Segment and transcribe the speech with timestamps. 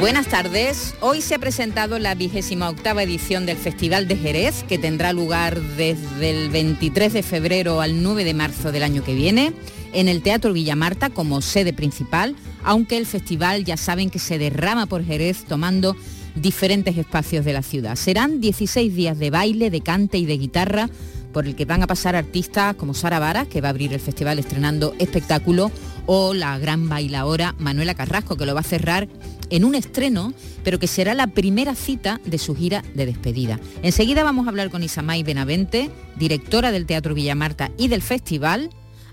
[0.00, 0.94] Buenas tardes.
[1.00, 5.60] Hoy se ha presentado la vigésima octava edición del Festival de Jerez, que tendrá lugar
[5.60, 9.52] desde el 23 de febrero al 9 de marzo del año que viene,
[9.92, 14.86] en el Teatro Villamarta como sede principal, aunque el festival ya saben que se derrama
[14.86, 15.94] por Jerez tomando
[16.34, 17.94] diferentes espacios de la ciudad.
[17.94, 20.88] Serán 16 días de baile, de cante y de guitarra
[21.34, 24.00] por el que van a pasar artistas como Sara Vara, que va a abrir el
[24.00, 25.70] festival estrenando espectáculo,
[26.06, 29.08] o la gran bailadora Manuela Carrasco, que lo va a cerrar
[29.50, 30.32] en un estreno,
[30.62, 33.58] pero que será la primera cita de su gira de despedida.
[33.82, 38.70] Enseguida vamos a hablar con Isamay Benavente, directora del Teatro Villamarta y del festival,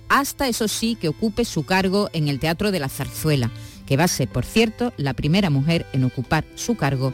[0.09, 3.51] hasta eso sí que ocupe su cargo en el Teatro de la Zarzuela,
[3.85, 7.13] que va a ser, por cierto, la primera mujer en ocupar su cargo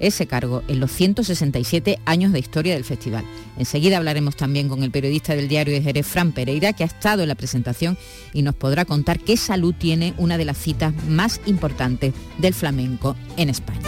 [0.00, 3.24] ese cargo en los 167 años de historia del festival.
[3.56, 7.22] Enseguida hablaremos también con el periodista del diario de Jerez, Fran Pereira, que ha estado
[7.22, 7.98] en la presentación
[8.32, 13.16] y nos podrá contar qué salud tiene una de las citas más importantes del flamenco
[13.36, 13.80] en España.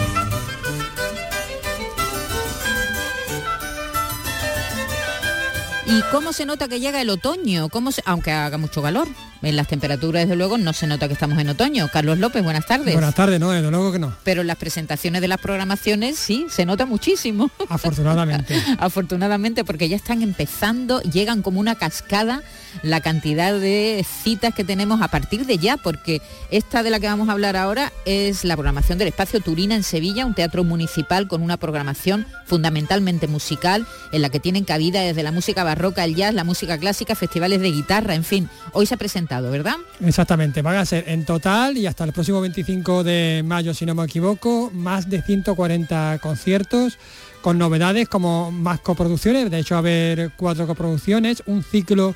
[5.87, 7.69] ¿Y cómo se nota que llega el otoño?
[7.69, 9.09] ¿Cómo aunque haga mucho calor.
[9.43, 11.89] En las temperaturas, desde luego, no se nota que estamos en otoño.
[11.89, 12.93] Carlos López, buenas tardes.
[12.93, 14.15] Buenas tardes, no, desde luego que no.
[14.23, 17.51] Pero en las presentaciones de las programaciones sí, se nota muchísimo.
[17.69, 18.61] Afortunadamente.
[18.79, 22.43] Afortunadamente, porque ya están empezando, llegan como una cascada
[22.83, 27.07] la cantidad de citas que tenemos a partir de ya, porque esta de la que
[27.07, 31.29] vamos a hablar ahora es la programación del Espacio Turina en Sevilla, un teatro municipal
[31.29, 36.15] con una programación fundamentalmente musical, en la que tienen cabida desde la música barroca, el
[36.15, 38.49] jazz, la música clásica, festivales de guitarra, en fin.
[38.73, 38.99] Hoy se ha
[39.39, 39.77] ¿verdad?
[40.05, 43.95] Exactamente, van a ser en total y hasta el próximo 25 de mayo, si no
[43.95, 46.99] me equivoco, más de 140 conciertos
[47.41, 52.15] con novedades como más coproducciones, de hecho a haber cuatro coproducciones, un ciclo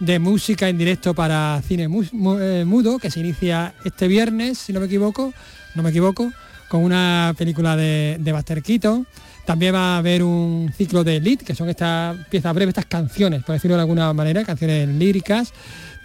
[0.00, 4.80] de música en directo para cine eh, mudo que se inicia este viernes, si no
[4.80, 5.32] me equivoco,
[5.74, 6.32] no me equivoco,
[6.68, 9.06] con una película de, de Buster Keaton.
[9.46, 13.44] También va a haber un ciclo de lead, que son estas piezas breves, estas canciones,
[13.44, 15.52] por decirlo de alguna manera, canciones líricas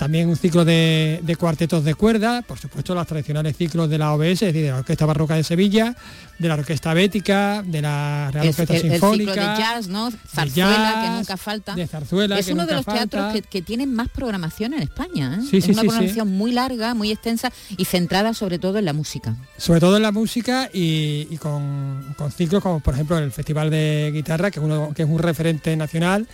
[0.02, 4.32] también un ciclo de, cuartetos de cuerda, por supuesto los tradicionales ciclos de la OBS,
[4.32, 5.96] es decir, de la Orquesta Barroca de Sevilla,
[6.42, 9.32] de la Orquesta Bética, de la Real Orquesta Sinfónica.
[9.32, 10.10] El ciclo de jazz, ¿no?
[10.12, 11.76] Zarzuela, que nunca falta.
[11.76, 15.38] De zarzuela, es uno de los teatros que, tienen más programación en España.
[15.40, 15.46] ¿eh?
[15.48, 19.36] Sí, es una programación muy larga, muy extensa y centrada sobre todo en la música.
[19.56, 24.50] Sobre todo en la música y, con, ciclos como por ejemplo el Festival de Guitarra,
[24.50, 26.28] que uno, que es un referente nacional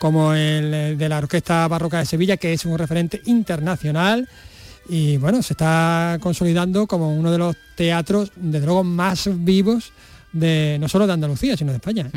[0.00, 4.28] como el de la Orquesta Barroca de Sevilla, que es un referente internacional
[4.92, 9.90] y bueno, se está consolidando como uno de los teatros, desde luego, más vivos
[10.34, 12.10] de no solo de Andalucía, sino de España.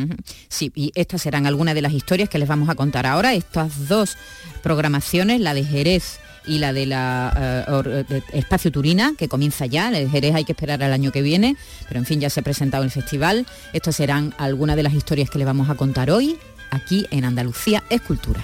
[0.50, 3.34] Sí, y estas serán algunas de las historias que les vamos a contar ahora.
[3.34, 4.18] Estas dos
[4.62, 7.66] programaciones, la de Jerez y la de la
[8.10, 11.56] eh, Espacio Turina, que comienza ya, de Jerez hay que esperar al año que viene,
[11.88, 13.46] pero en fin, ya se ha presentado el festival.
[13.72, 16.36] Estas serán algunas de las historias que les vamos a contar hoy
[16.72, 18.44] aquí en Andalucía es cultura.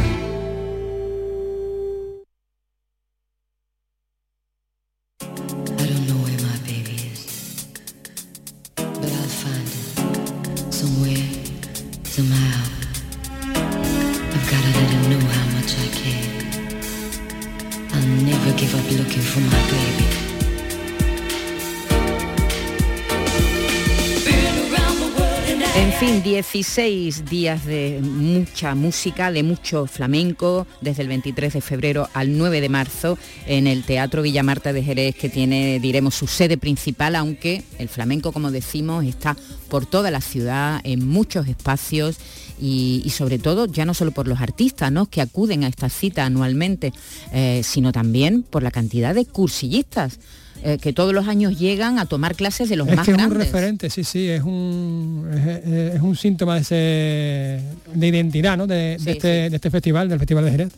[26.53, 32.59] 16 días de mucha música, de mucho flamenco, desde el 23 de febrero al 9
[32.59, 37.63] de marzo en el Teatro Villamarta de Jerez, que tiene, diremos, su sede principal, aunque
[37.79, 39.37] el flamenco, como decimos, está
[39.69, 42.17] por toda la ciudad, en muchos espacios
[42.59, 46.91] y, sobre todo ya no solo por los artistas que acuden a esta cita anualmente,
[47.31, 50.19] eh, sino también por la cantidad de cursillistas
[50.63, 53.39] eh, que todos los años llegan a tomar clases de los más que grandes.
[53.39, 57.63] Es un referente, sí, sí, es un, es, un síntoma de, ese,
[57.93, 58.67] de identidad ¿no?
[58.67, 60.73] de, este, de, este, festival, del Festival de Jerez.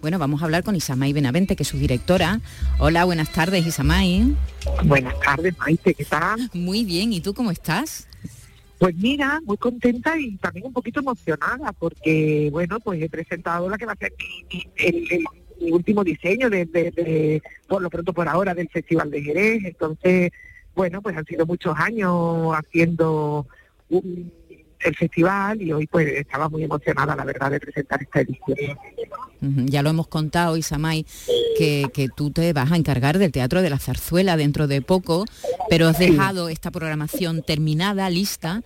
[0.00, 2.40] Bueno, vamos a hablar con Isamay Benavente, que es su directora.
[2.78, 4.36] Hola, buenas tardes, Isamay.
[4.84, 6.50] Buenas tardes, Maite, ¿qué tal?
[6.54, 8.06] Muy bien, ¿y tú cómo estás?
[8.78, 13.76] Pues mira, muy contenta y también un poquito emocionada porque, bueno, pues he presentado la
[13.76, 14.12] que va a ser
[14.76, 15.24] el,
[15.60, 19.64] último diseño de, por lo pronto por ahora, del Festival de Jerez.
[19.64, 20.30] Entonces,
[20.74, 23.46] bueno, pues han sido muchos años haciendo
[23.90, 28.78] el festival y hoy pues estaba muy emocionada, la verdad, de presentar esta edición.
[29.66, 31.04] Ya lo hemos contado, Isamay,
[31.56, 35.24] que, que tú te vas a encargar del Teatro de la Zarzuela dentro de poco,
[35.68, 38.62] pero has dejado esta programación terminada, lista,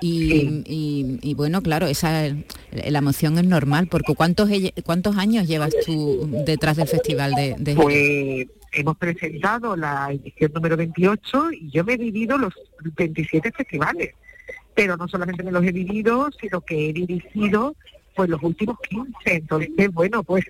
[0.00, 2.26] y, bueno, claro, esa
[2.74, 4.50] la emoción es normal, porque ¿cuántos,
[4.84, 10.76] cuántos años llevas tú detrás del Festival de, de Pues hemos presentado la edición número
[10.76, 12.52] 28 y yo me he vivido los
[12.96, 14.14] 27 festivales,
[14.74, 17.76] pero no solamente me los he vivido, sino que he dirigido
[18.14, 19.12] pues los últimos 15.
[19.26, 20.44] Entonces, bueno, pues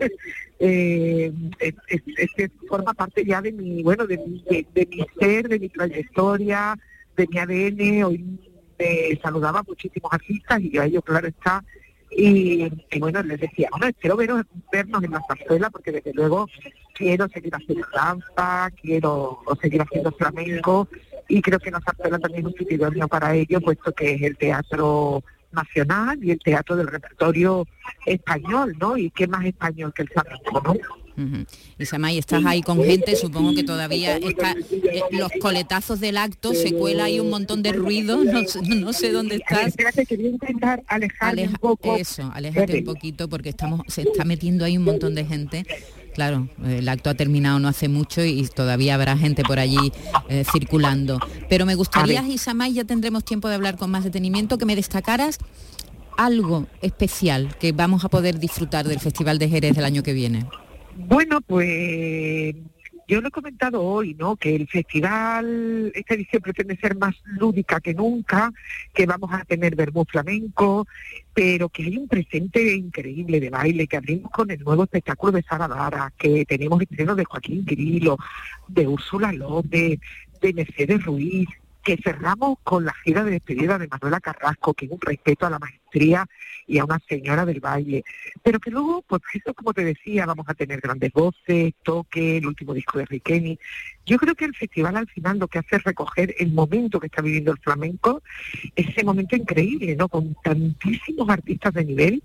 [0.58, 5.68] eh, es, forma parte ya de mi, bueno, de mi, de, mi ser, de mi
[5.68, 6.78] trayectoria,
[7.16, 8.04] de mi ADN.
[8.04, 8.24] Hoy
[9.22, 11.64] saludaba muchísimos artistas y yo a ellos, claro está.
[12.10, 12.68] Y,
[12.98, 14.42] bueno, les decía, bueno, espero veros,
[14.72, 16.48] vernos en la zarzuela porque desde luego
[16.94, 20.88] quiero seguir haciendo danza, quiero seguir haciendo flamenco
[21.28, 24.36] y creo que la zarzuela también es un sitio para ello, puesto que es el
[24.36, 25.22] teatro
[25.52, 27.66] nacional y el teatro del repertorio
[28.06, 28.96] español, ¿no?
[28.96, 30.74] Y qué más español que el flamenco, ¿no?
[31.78, 36.54] Y Samay, estás ahí con gente, supongo que todavía está, eh, los coletazos del acto,
[36.54, 39.74] se cuela ahí un montón de ruido, no, sé dónde estás.
[40.10, 41.96] intentar alejarme un poco.
[41.96, 45.64] Eso, aléjate un poquito porque estamos, se está metiendo ahí un montón de gente.
[46.14, 49.92] Claro, el acto ha terminado no hace mucho y todavía habrá gente por allí
[50.28, 51.18] eh, circulando.
[51.48, 55.38] Pero me gustaría, Isamay, ya tendremos tiempo de hablar con más detenimiento, que me destacaras
[56.16, 60.46] algo especial que vamos a poder disfrutar del Festival de Jerez del año que viene.
[60.96, 62.54] Bueno, pues
[63.10, 64.36] yo lo he comentado hoy, ¿no?
[64.36, 68.52] Que el festival, esta edición pretende ser más lúdica que nunca,
[68.94, 70.86] que vamos a tener vermú flamenco,
[71.34, 75.42] pero que hay un presente increíble de baile, que abrimos con el nuevo espectáculo de
[75.42, 78.16] Sara Dara, que tenemos estreno de Joaquín Grillo,
[78.68, 79.98] de Úrsula López,
[80.40, 81.48] de Mercedes Ruiz,
[81.82, 85.50] que cerramos con la gira de despedida de Manuela Carrasco, que es un respeto a
[85.50, 85.58] la
[86.66, 88.04] y a una señora del baile.
[88.42, 92.46] Pero que luego, pues eso como te decía, vamos a tener grandes voces, toque, el
[92.46, 93.58] último disco de Riqueni.
[94.06, 97.06] Yo creo que el festival al final lo que hace es recoger el momento que
[97.06, 98.22] está viviendo el flamenco,
[98.74, 100.08] ese momento increíble, ¿no?
[100.08, 102.22] Con tantísimos artistas de nivel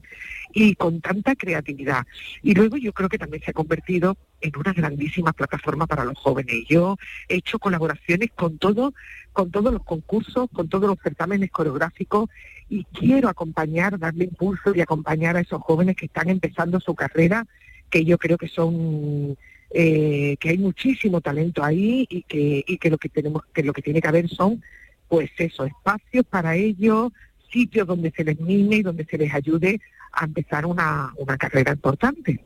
[0.53, 2.05] y con tanta creatividad.
[2.41, 6.17] Y luego yo creo que también se ha convertido en una grandísima plataforma para los
[6.17, 6.65] jóvenes.
[6.69, 6.97] Yo
[7.27, 8.93] he hecho colaboraciones con todo,
[9.33, 12.29] con todos los concursos, con todos los certámenes coreográficos
[12.69, 13.54] y quiero acompañar,
[13.97, 17.45] darle impulso y acompañar a esos jóvenes que están empezando su carrera,
[17.89, 19.37] que yo creo que son
[19.71, 23.73] eh, que hay muchísimo talento ahí y que, y que lo que tenemos, que lo
[23.73, 24.61] que tiene que haber son
[25.07, 27.11] pues esos espacios para ellos,
[27.51, 29.79] sitios donde se les mime y donde se les ayude
[30.11, 32.43] a empezar una, una carrera importante.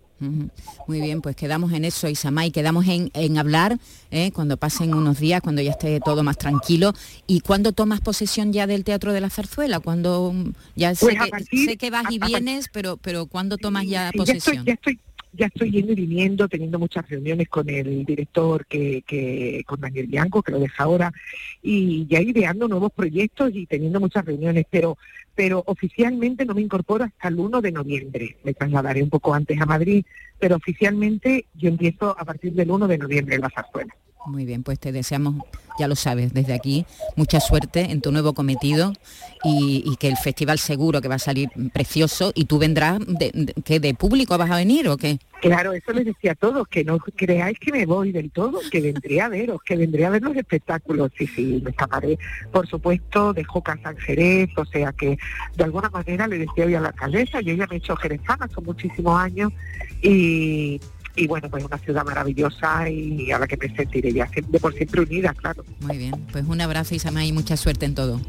[0.88, 3.78] Muy bien, pues quedamos en eso, Isamay, quedamos en, en hablar
[4.12, 4.32] ¿eh?
[4.32, 6.94] cuando pasen unos días, cuando ya esté todo más tranquilo.
[7.28, 9.80] ¿Y cuándo tomas posesión ya del Teatro de la Zarzuela?
[9.80, 10.34] Cuando
[10.76, 14.66] ya sé, pues que, sé que vas y vienes, pero pero ¿cuándo tomas ya posesión?
[14.66, 15.00] Ya estoy, ya estoy
[15.34, 20.52] yendo y viniendo, teniendo muchas reuniones con el director, que, que con Daniel Bianco, que
[20.52, 21.12] lo deja ahora,
[21.62, 24.98] y ya ideando nuevos proyectos y teniendo muchas reuniones, pero,
[25.36, 28.38] pero oficialmente no me incorporo hasta el 1 de noviembre.
[28.44, 30.06] Me trasladaré un poco antes a Madrid,
[30.40, 33.94] pero oficialmente yo empiezo a partir del 1 de noviembre en la zarzuela.
[34.26, 35.36] Muy bien, pues te deseamos,
[35.80, 38.94] ya lo sabes, desde aquí, mucha suerte en tu nuevo cometido
[39.44, 43.80] y, que el festival seguro que va a salir precioso y tú vendrás, de, ¿que
[43.80, 45.20] de público vas a venir o qué?
[45.42, 48.82] Claro, eso les decía a todos, que no creáis que me voy del todo, que
[48.82, 51.12] vendría a veros, que vendría a ver los espectáculos.
[51.18, 52.20] Sí, sí, me escaparé,
[52.52, 55.18] por supuesto, de Joca San Jerez, o sea que
[55.56, 58.50] de alguna manera le decía hoy a la alcaldesa, yo ya me he hecho jerezana,
[58.54, 59.54] son muchísimos años,
[60.02, 60.82] y
[61.16, 64.74] y bueno, pues una ciudad maravillosa y a la que me sentiré ya de por
[64.74, 65.66] siempre unida, claro.
[65.82, 68.22] Muy bien, pues un abrazo Isama y mucha suerte en todo.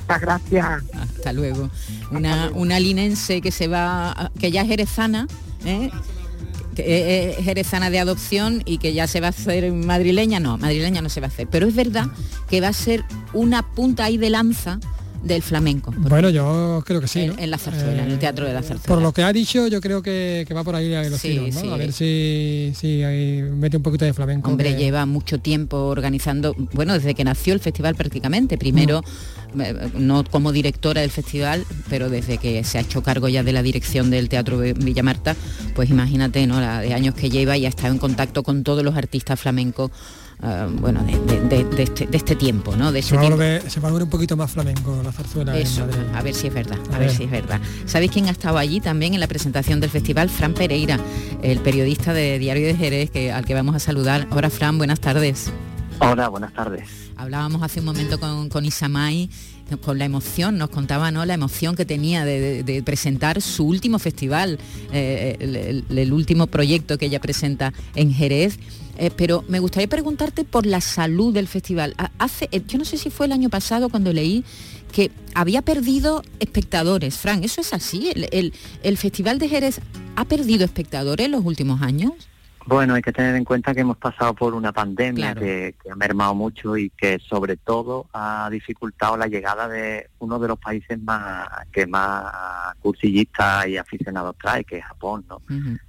[0.00, 0.82] Muchas gracias.
[0.94, 1.70] Hasta luego.
[2.10, 5.26] Una, una linense que se va, que ya es jerezana,
[5.64, 5.90] ¿eh?
[6.74, 11.02] que es jerezana de adopción y que ya se va a hacer madrileña, no, madrileña
[11.02, 12.06] no se va a hacer, pero es verdad
[12.48, 14.78] que va a ser una punta ahí de lanza
[15.22, 15.92] del flamenco.
[15.96, 17.30] Bueno, yo creo que sí.
[17.36, 18.86] En, la zarzuela, en el Teatro de la Zarzuela.
[18.86, 21.72] Por lo que ha dicho, yo creo que, va por ahí los sí, ¿no?
[21.72, 23.02] A ver si, si
[23.52, 24.50] mete un poquito de flamenco.
[24.50, 28.58] Hombre, lleva mucho tiempo organizando, bueno, desde que nació el festival prácticamente.
[28.58, 29.02] Primero,
[29.54, 29.60] mm.
[29.60, 33.52] eh, no como directora del festival, pero desde que se ha hecho cargo ya de
[33.52, 35.36] la dirección del Teatro de Villamarta,
[35.74, 36.60] pues imagínate, ¿no?
[36.60, 39.90] La de años que lleva y ha estado en contacto con todos los artistas flamencos
[40.44, 42.90] eh, bueno, de, este, este, tiempo, ¿no?
[42.90, 45.56] De se, va se, va a volver un poquito más flamenco la zarzuela.
[45.56, 47.10] Eso, a ver si es verdad, a, ver.
[47.10, 47.60] si es verdad.
[47.86, 50.28] ¿Sabéis quién ha estado allí también en la presentación del festival?
[50.28, 50.98] Fran Pereira,
[51.42, 54.26] el periodista de Diario de Jerez, que, al que vamos a saludar.
[54.30, 55.52] Ahora, Fran, buenas tardes.
[56.00, 56.88] Hola, buenas tardes.
[57.16, 59.28] Hablábamos hace un momento con, con Isamay
[59.78, 61.24] con la emoción, nos contaba ¿no?
[61.24, 64.58] la emoción que tenía de, presentar su último festival,
[64.92, 68.58] eh, el, último proyecto que ella presenta en Jerez.
[68.98, 71.94] Eh, pero me gustaría preguntarte por la salud del festival.
[72.18, 74.44] Hace, eh, yo no sé si fue el año pasado cuando leí
[74.92, 77.16] que había perdido espectadores.
[77.16, 78.10] Fran, ¿eso es así?
[78.14, 79.80] ¿El, el Festival de Jerez
[80.16, 82.12] ha perdido espectadores en los últimos años?
[82.66, 86.34] Bueno, hay que tener en cuenta que hemos pasado por una pandemia que, ha mermado
[86.34, 91.48] mucho y que sobre todo ha dificultado la llegada de uno de los países más
[91.72, 92.32] que más
[92.80, 95.42] cursillistas y aficionados trae, que es Japón, ¿no?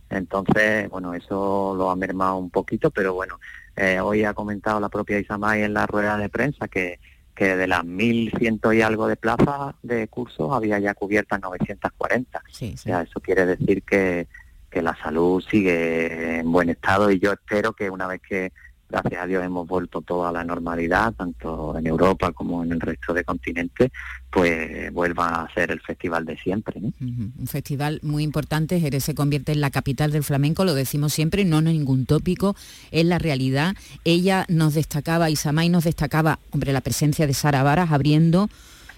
[0.09, 3.39] Entonces, bueno, eso lo ha mermado un poquito, pero bueno,
[3.75, 6.99] eh, hoy ha comentado la propia Isamay en la rueda de prensa que,
[7.35, 12.41] que de las 1.100 y algo de plazas de cursos había ya cubiertas 940.
[12.51, 14.27] Sí, O sea, eso quiere decir que
[14.73, 18.51] que la salud sigue en buen estado y yo espero que una vez que
[18.89, 23.13] gracias a Dios hemos vuelto toda la normalidad, tanto en Europa como en el resto
[23.13, 23.91] de continentes,
[24.29, 26.79] pues vuelva a ser el festival de siempre.
[26.79, 31.43] Un festival muy importante, Jerez se convierte en la capital del flamenco, lo decimos siempre,
[31.43, 32.55] no es ningún tópico,
[32.91, 33.75] es la realidad.
[34.03, 38.49] Ella nos destacaba, Isamay nos destacaba, hombre, la presencia de Sara Varas abriendo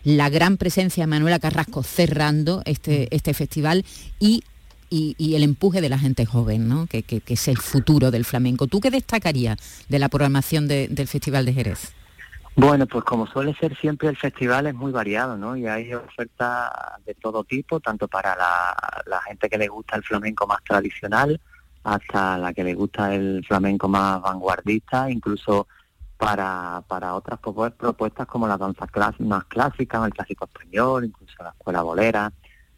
[0.04, 3.86] la gran presencia de Manuela Carrasco cerrando este, este festival
[4.20, 4.44] y
[4.90, 6.88] y, el empuje de la gente joven, ¿no?
[6.88, 8.68] que, es el futuro del flamenco.
[8.68, 9.58] ¿Tú qué destacarías
[9.90, 11.94] de la programación del Festival de Jerez?
[12.58, 15.58] Bueno, pues como suele ser siempre el festival es muy variado, ¿no?
[15.58, 16.72] Y hay ofertas
[17.06, 21.42] de todo tipo, tanto para la, gente que le gusta el flamenco más tradicional,
[21.84, 25.68] hasta la que le gusta el flamenco más vanguardista, incluso
[26.16, 28.88] para, para otras propuestas como la danza
[29.20, 32.32] más clásica, el clásico español, incluso la escuela bolera.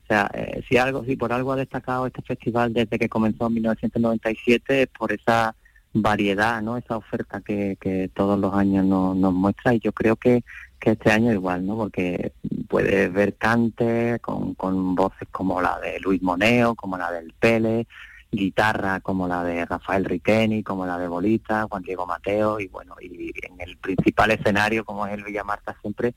[0.07, 3.47] O sea, eh, si algo, si por algo ha destacado este festival desde que comenzó
[3.47, 5.53] en 1997 es por esa
[5.91, 6.77] variedad, ¿no?
[6.77, 10.45] Esa oferta que, que todos los años nos, muestra y yo creo que,
[10.79, 11.75] que este año igual, ¿no?
[11.75, 12.31] Porque
[12.69, 17.85] puedes ver cantes con, con voces como la de Luis Moneo, como la del Pele,
[18.31, 22.95] guitarra como la de Rafael Riqueni, como la de Bolita, Juan Diego Mateo y bueno,
[23.01, 26.13] y en el principal escenario como es el Villa Marta siempre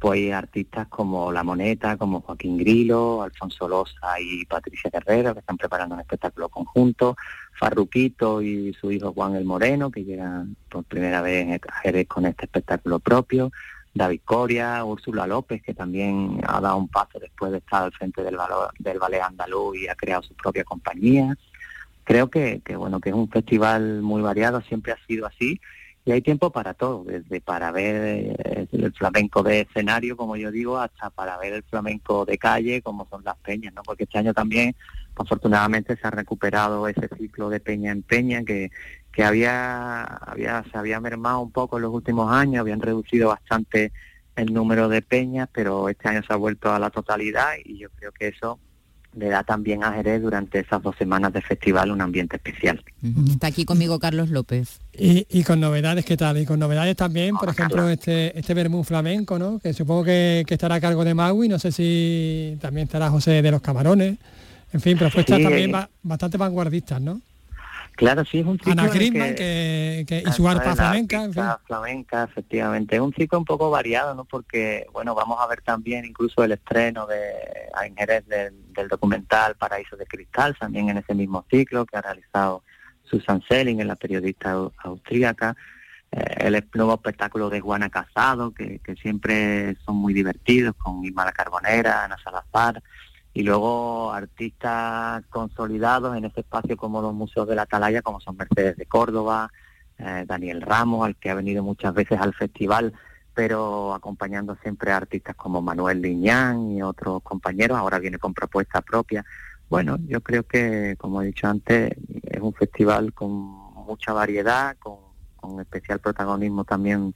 [0.00, 5.58] pues artistas como La Moneta, como Joaquín Grilo, Alfonso Loza y Patricia Guerrero, que están
[5.58, 7.16] preparando un espectáculo conjunto,
[7.58, 12.24] Farruquito y su hijo Juan el Moreno, que llegan por primera vez a Jerez con
[12.24, 13.52] este espectáculo propio,
[13.92, 18.22] David Coria, Úrsula López, que también ha dado un paso después de estar al frente
[18.22, 18.38] del,
[18.78, 21.36] del ballet andaluz y ha creado su propia compañía.
[22.04, 25.60] Creo que, que, bueno, que es un festival muy variado, siempre ha sido así,
[26.04, 30.50] y hay tiempo para todo, desde para ver eh, el flamenco de escenario, como yo
[30.50, 33.82] digo, hasta para ver el flamenco de calle, como son las peñas, ¿no?
[33.82, 34.74] Porque este año también,
[35.14, 38.70] afortunadamente, se ha recuperado ese ciclo de peña en peña que,
[39.12, 43.92] que había, había, se había mermado un poco en los últimos años, habían reducido bastante
[44.36, 47.90] el número de peñas, pero este año se ha vuelto a la totalidad y yo
[47.90, 48.58] creo que eso
[49.16, 52.82] le da también a Jerez durante esas dos semanas de festival un ambiente especial.
[53.28, 54.80] Está aquí conmigo Carlos López.
[54.92, 56.38] Y, con novedades, ¿qué tal?
[56.38, 59.58] Y con novedades también, por ejemplo, este este Bermú flamenco, ¿no?
[59.58, 63.50] Que supongo que, estará a cargo de Maui, no sé si también estará José de
[63.50, 64.18] los Camarones.
[64.72, 67.20] En fin, propuestas también bastante vanguardistas, ¿no?
[68.00, 68.72] Claro, sí, es un ciclo...
[68.72, 71.22] Ana que, y su arpa flamenca.
[71.22, 71.34] En
[71.66, 72.96] Flamenca, efectivamente.
[72.96, 74.24] Es un ciclo un poco variado, ¿no?
[74.24, 77.18] Porque, bueno, vamos a ver también incluso el estreno de
[77.84, 82.64] en Jerez del, documental Paraíso de Cristal, también en ese mismo ciclo que ha realizado
[83.04, 85.54] Susan Selling, la periodista austríaca.
[86.10, 91.26] Eh, el nuevo espectáculo de Juana Casado, que, que siempre son muy divertidos, con Isma
[91.26, 92.82] la Carbonera, Ana Salazar
[93.32, 98.36] y luego artistas consolidados en ese espacio como los museos de la Atalaya, como son
[98.36, 99.50] Mercedes de Córdoba,
[99.98, 102.92] eh, Daniel Ramos, al que ha venido muchas veces al festival,
[103.34, 108.80] pero acompañando siempre a artistas como Manuel Liñán y otros compañeros, ahora viene con propuesta
[108.80, 109.24] propia.
[109.68, 111.92] Bueno, yo creo que, como he dicho antes,
[112.24, 114.96] es un festival con mucha variedad, con,
[115.36, 117.14] con especial protagonismo también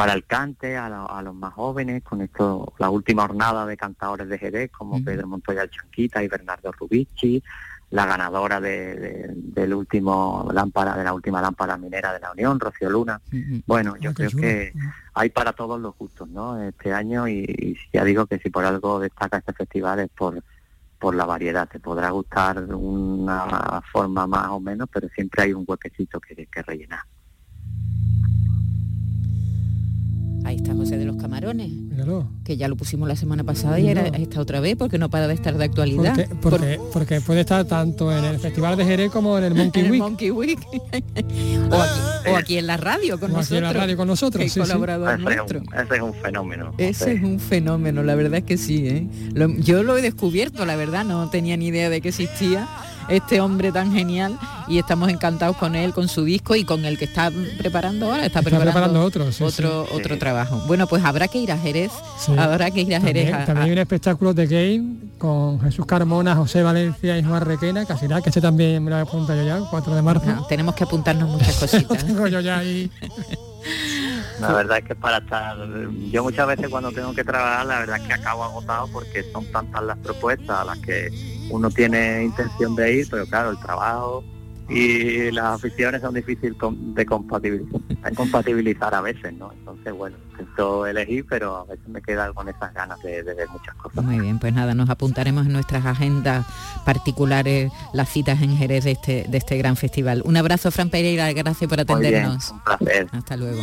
[0.00, 4.38] para el cante, a, los más jóvenes, con esto la última jornada de cantadores de
[4.38, 7.42] Jerez, como Pedro Montoya Chanquita y Bernardo Rubici,
[7.90, 12.88] la ganadora de, del último lámpara, de la última lámpara minera de la Unión, Rocío
[12.88, 13.20] Luna.
[13.66, 14.72] Bueno, yo ah, creo que
[15.12, 16.58] hay para todos los gustos, ¿no?
[16.62, 20.42] Este año y, ya digo que si por algo destaca este festival es por
[20.98, 21.68] por la variedad.
[21.68, 26.62] Te podrá gustar una forma más o menos, pero siempre hay un huequecito que, que
[26.62, 27.00] rellenar.
[30.44, 31.70] Ahí está José de los Camarones.
[31.70, 32.28] Míralo.
[32.44, 35.28] Que ya lo pusimos la semana pasada y era esta otra vez porque no para
[35.28, 36.14] de estar de actualidad.
[36.14, 39.84] Porque, porque, porque puede estar tanto en el Festival de Jerez como en el Monkey
[39.84, 40.00] en Week.
[40.00, 40.58] el Monkey Week.
[41.70, 43.46] o, aquí, o, aquí, en la radio con o nosotros.
[43.46, 44.50] Aquí en la radio con nosotros.
[44.50, 45.24] Sí, colaborador sí.
[45.24, 45.58] nuestro.
[45.58, 46.74] Ese, es un, ese es un fenómeno.
[46.78, 48.88] Ese es un fenómeno, la verdad es que sí.
[48.88, 49.06] ¿eh?
[49.34, 52.68] Lo, yo lo he descubierto, la verdad, no tenía ni idea de que existía
[53.08, 54.38] este hombre tan genial
[54.68, 58.26] y estamos encantados con él, con su disco y con el que está preparando ahora,
[58.26, 59.96] está, Está preparando, preparando otro, sí, otro, sí.
[59.96, 60.62] otro trabajo.
[60.66, 62.32] Bueno, pues habrá que ir a Jerez, Sí.
[62.38, 63.24] habrá que ir a Jerez.
[63.30, 67.22] También, a- también a- hay un espectáculo de game con Jesús Carmona, José Valencia y
[67.24, 70.02] Juan Requena, casi nada, que ese también me lo he apuntado yo ya, 4 de
[70.02, 70.26] marzo.
[70.26, 72.04] no, tenemos que apuntarnos muchas cositas.
[72.06, 72.90] tengo yo ya ahí.
[74.40, 75.56] La verdad es que para estar,
[76.10, 79.44] yo muchas veces cuando tengo que trabajar, la verdad es que acabo agotado porque son
[79.52, 81.08] tantas las propuestas a las que
[81.50, 84.24] uno tiene intención de ir, pero claro, el trabajo
[84.70, 89.52] y las aficiones son difíciles de compatibilizar, de compatibilizar a veces, ¿no?
[89.52, 93.48] Entonces, bueno, intento elegir, pero a veces me queda con esas ganas de, de ver
[93.48, 94.04] muchas cosas.
[94.04, 96.46] Muy bien, pues nada, nos apuntaremos en nuestras agendas
[96.84, 100.22] particulares las citas en Jerez de este, de este gran festival.
[100.24, 102.50] Un abrazo, Fran Pereira, gracias por Muy bien, atendernos.
[102.52, 103.08] un placer.
[103.12, 103.60] Hasta luego.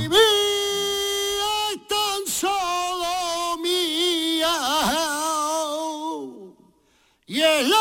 [7.28, 7.78] Y es la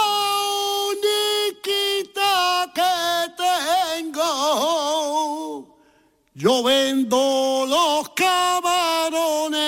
[0.91, 2.93] única que
[4.03, 5.79] tengo.
[6.35, 9.61] Yo vendo los camarones,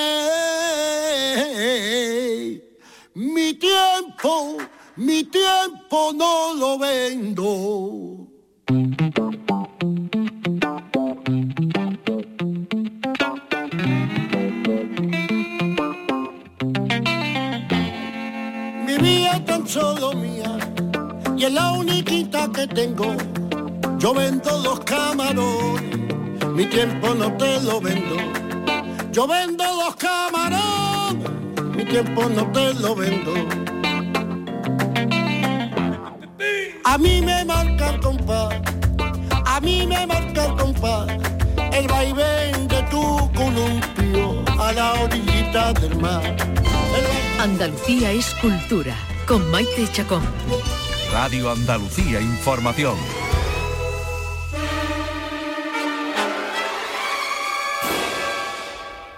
[3.14, 4.58] mi tiempo,
[4.96, 8.27] mi tiempo no lo vendo.
[19.68, 20.56] Solo mía
[21.36, 23.14] y es la única que tengo.
[23.98, 28.16] Yo vendo los camarones, mi tiempo no te lo vendo.
[29.12, 31.30] Yo vendo los camarones,
[31.76, 33.34] mi tiempo no te lo vendo.
[36.84, 38.54] A mí me marca el compás,
[39.44, 41.08] a mí me marca el compás,
[41.72, 46.36] el vaivén de tu columpio a la orillita del mar.
[47.38, 48.96] Andalucía es cultura,
[49.28, 50.22] con Maite Chacón.
[51.12, 52.96] Radio Andalucía Información.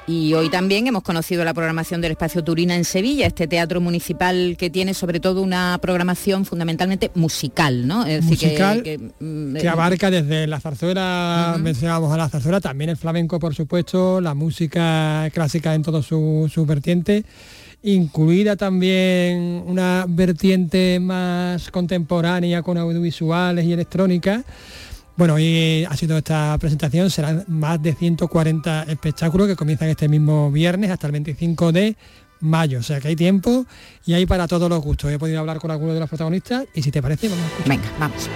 [0.07, 4.57] Y hoy también hemos conocido la programación del Espacio Turina en Sevilla, este teatro municipal
[4.59, 8.05] que tiene sobre todo una programación fundamentalmente musical, ¿no?
[8.05, 12.61] Es decir, que- Musical que, mm, que abarca desde la zarzuela, mencionábamos a la zarzuela,
[12.61, 17.25] también el flamenco, por supuesto, la música clásica en todo su, su vertiente,
[17.83, 24.45] incluida también una vertiente más contemporánea con audiovisuales y electrónica.
[25.17, 30.51] Bueno, y ha sido esta presentación, serán más de 140 espectáculos que comienzan este mismo
[30.51, 31.97] viernes hasta el 25 de
[32.41, 33.67] mayo, o sea que hay tiempo
[34.07, 35.13] y hay para todos los gustos.
[35.13, 37.45] He podido hablar con algunos de los protagonistas y si te parece, vamos.
[37.67, 38.31] Venga, vamos.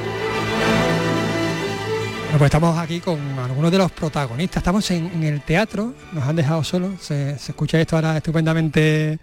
[2.25, 4.57] Bueno, pues estamos aquí con algunos de los protagonistas.
[4.59, 7.01] Estamos en, en el teatro, nos han dejado solos.
[7.01, 9.19] Se, se escucha esto ahora estupendamente,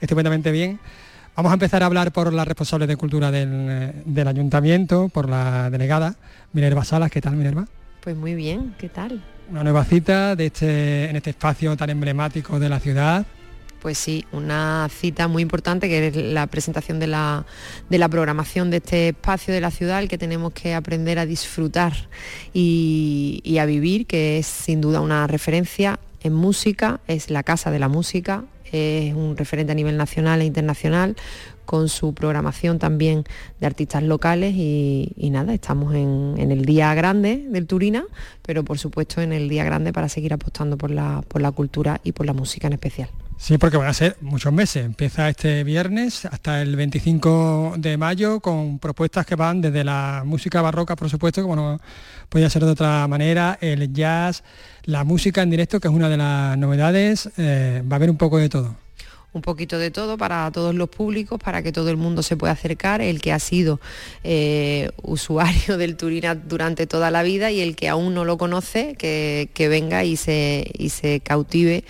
[0.00, 0.80] estupendamente bien.
[1.36, 5.28] Vamos a empezar a hablar por la responsable de cultura del, eh, del ayuntamiento, por
[5.28, 6.16] la delegada
[6.52, 7.10] Minerva Salas.
[7.10, 7.66] ¿Qué tal, Minerva?
[8.00, 9.22] Pues muy bien, ¿qué tal?
[9.48, 13.26] Una nueva cita de este, en este espacio tan emblemático de la ciudad.
[13.86, 17.46] Pues sí, una cita muy importante que es la presentación de la,
[17.88, 21.24] de la programación de este espacio de la ciudad, el que tenemos que aprender a
[21.24, 21.92] disfrutar
[22.52, 27.78] y, a vivir, que es sin duda una referencia en música, es la Casa de
[27.78, 31.14] la Música, es un referente a nivel nacional e internacional,
[31.64, 33.22] con su programación también
[33.60, 38.04] de artistas locales y, nada, estamos en, en el día grande del Turina,
[38.42, 42.00] pero por supuesto en el día grande para seguir apostando por la, por la cultura
[42.02, 43.10] y por la música en especial.
[43.38, 44.84] Sí, porque van a ser muchos meses.
[44.84, 50.62] Empieza este viernes hasta el 25 de mayo con propuestas que van desde la música
[50.62, 51.80] barroca, por supuesto, como no
[52.28, 54.42] podía ser de otra manera, el jazz,
[54.84, 57.28] la música en directo, que es una de las novedades.
[57.36, 58.74] eh, va a haber un poco de todo.
[59.32, 62.54] un poquito de todo para todos los públicos, para que todo el mundo se pueda
[62.54, 63.80] acercar, el que ha sido
[64.24, 68.94] eh, usuario del Turina durante toda la vida y el que aún no lo conoce,
[68.94, 71.84] que, que venga y se, y se cautive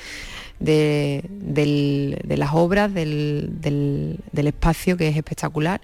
[0.59, 5.81] de, las obras, del, espacio que es espectacular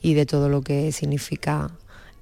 [0.00, 1.70] y de todo lo que significa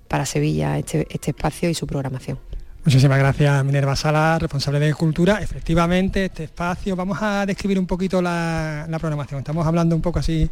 [0.09, 2.39] para Sevilla este, este espacio y su programación.
[2.87, 5.41] Muchísimas gracias, Minerva Sala, responsable de Cultura.
[5.43, 9.41] Efectivamente, este espacio, vamos a describir un poquito la, programación.
[9.41, 10.49] Estamos hablando un poco así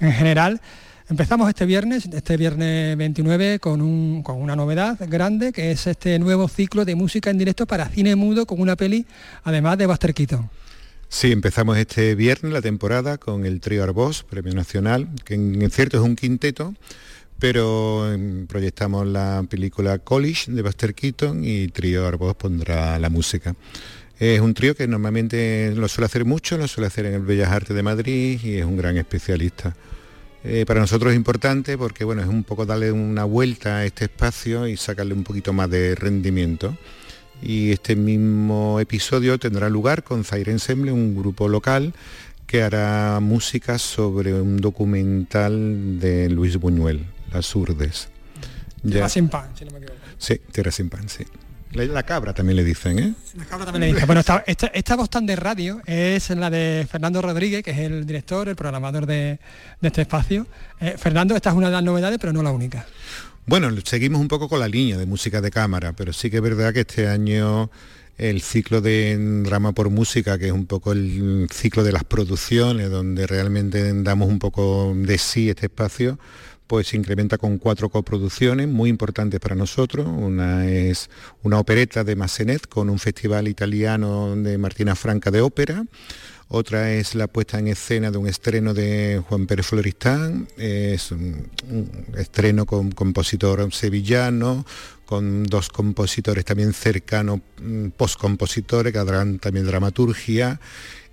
[0.00, 0.58] en general.
[1.10, 6.48] Empezamos este viernes, este viernes 29, con, con una novedad grande, que es este nuevo
[6.48, 9.04] ciclo de música en directo para cine mudo con una peli,
[9.44, 10.48] además de Buster Keaton.
[11.08, 15.98] Sí, empezamos este viernes la temporada con el trío Arbós, Premio Nacional, que en cierto
[15.98, 16.74] es un quinteto,
[17.38, 23.54] pero em, proyectamos la película College de Buster Keaton y Trío Arbós pondrá la música.
[24.18, 27.50] Es un trío que normalmente lo suele hacer mucho, lo suele hacer en el Bellas
[27.50, 29.76] Artes de Madrid y es un gran especialista.
[30.42, 34.06] Eh, para nosotros es importante porque bueno, es un poco darle una vuelta a este
[34.06, 36.76] espacio y sacarle un poquito más de rendimiento.
[37.42, 41.94] Y este mismo episodio tendrá lugar con Zaire Ensemble, un grupo local
[42.46, 48.08] que hará música sobre un documental de Luis Buñuel, Las Urdes.
[48.88, 49.98] Tierra sin pan, si no me equivoco.
[50.18, 51.24] Sí, Tierra sin pan, sí.
[51.72, 53.14] La, cabra también le dicen, ¿eh?
[53.34, 54.06] La cabra también le dicen.
[54.06, 58.48] Bueno, esta, voz tan de radio es la de Fernando Rodríguez, que es el director,
[58.48, 59.38] el programador de,
[59.82, 60.46] este espacio.
[60.80, 62.86] Eh, Fernando, esta es una de las novedades, pero no la única.
[63.48, 66.42] Bueno, seguimos un poco con la línea de música de cámara, pero sí que es
[66.42, 67.70] verdad que este año
[68.18, 72.90] el ciclo de drama por música, que es un poco el ciclo de las producciones,
[72.90, 76.18] donde realmente damos un poco de sí este espacio,
[76.66, 80.08] pues se incrementa con cuatro coproducciones muy importantes para nosotros.
[80.08, 81.08] Una es
[81.44, 85.84] una opereta de Massenet con un festival italiano de Martina Franca de ópera.
[86.48, 91.50] Otra es la puesta en escena de un estreno de Juan Pérez Floristán, es un,
[92.16, 94.64] estreno con compositor sevillano,
[95.06, 100.60] con dos compositores también cercanos, mm, postcompositores que harán también dramaturgia,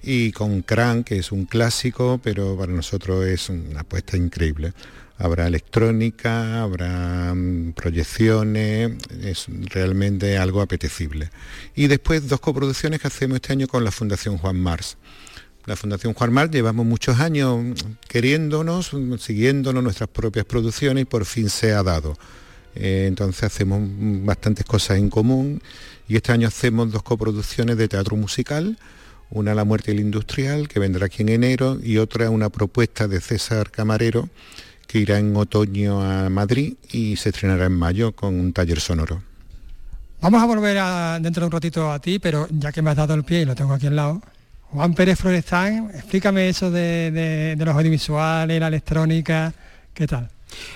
[0.04, 4.74] y con Cran, que es un clásico, pero para nosotros es una apuesta increíble
[5.24, 11.30] habrá electrónica, habrá mm, proyecciones, es realmente algo apetecible.
[11.76, 14.98] Y después dos coproducciones que hacemos este año con la Fundación Juan Mars.
[15.66, 17.74] La Fundación Juan Mars llevamos muchos años mm,
[18.10, 22.18] queriéndonos, mm, siguiéndonos nuestras propias producciones y por fin se ha dado.
[22.76, 23.80] Eh, entonces hacemos
[24.26, 25.62] bastantes cosas en común
[26.10, 28.78] y este año hacemos dos coproducciones de teatro musical,
[29.30, 33.20] una La muerte del industrial, que vendrá aquí en enero, y otra una propuesta de
[33.22, 34.30] César Camarero,
[34.94, 39.24] que irá en otoño a Madrid y se estrenará en mayo con un taller sonoro.
[40.22, 40.78] Vamos a volver
[41.20, 43.46] dentro de un ratito a ti, pero ya que me has dado el pie y
[43.46, 44.22] lo tengo aquí al lado,
[44.70, 49.52] Juan Pérez Florestán, explícame eso de los audiovisuales, la electrónica,
[49.96, 50.30] ¿qué tal?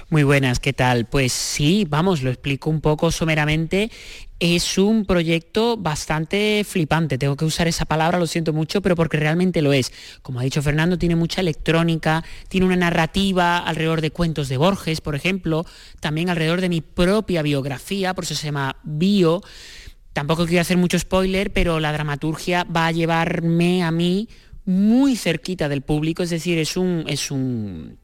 [0.09, 1.05] Muy buenas, ¿qué tal?
[1.05, 3.91] Pues sí, vamos, lo explico un poco someramente.
[4.39, 9.17] Es un proyecto bastante flipante, tengo que usar esa palabra, lo siento mucho, pero porque
[9.17, 9.91] realmente lo es.
[10.21, 15.01] Como ha dicho Fernando, tiene mucha electrónica, tiene una narrativa alrededor de cuentos de Borges,
[15.01, 15.65] por ejemplo,
[15.99, 19.41] también alrededor de mi propia biografía, por eso se llama Bio.
[20.13, 24.29] Tampoco quiero hacer mucho spoiler, pero la dramaturgia va a llevarme a mí
[24.65, 27.97] muy cerquita del público, es decir, es un, es un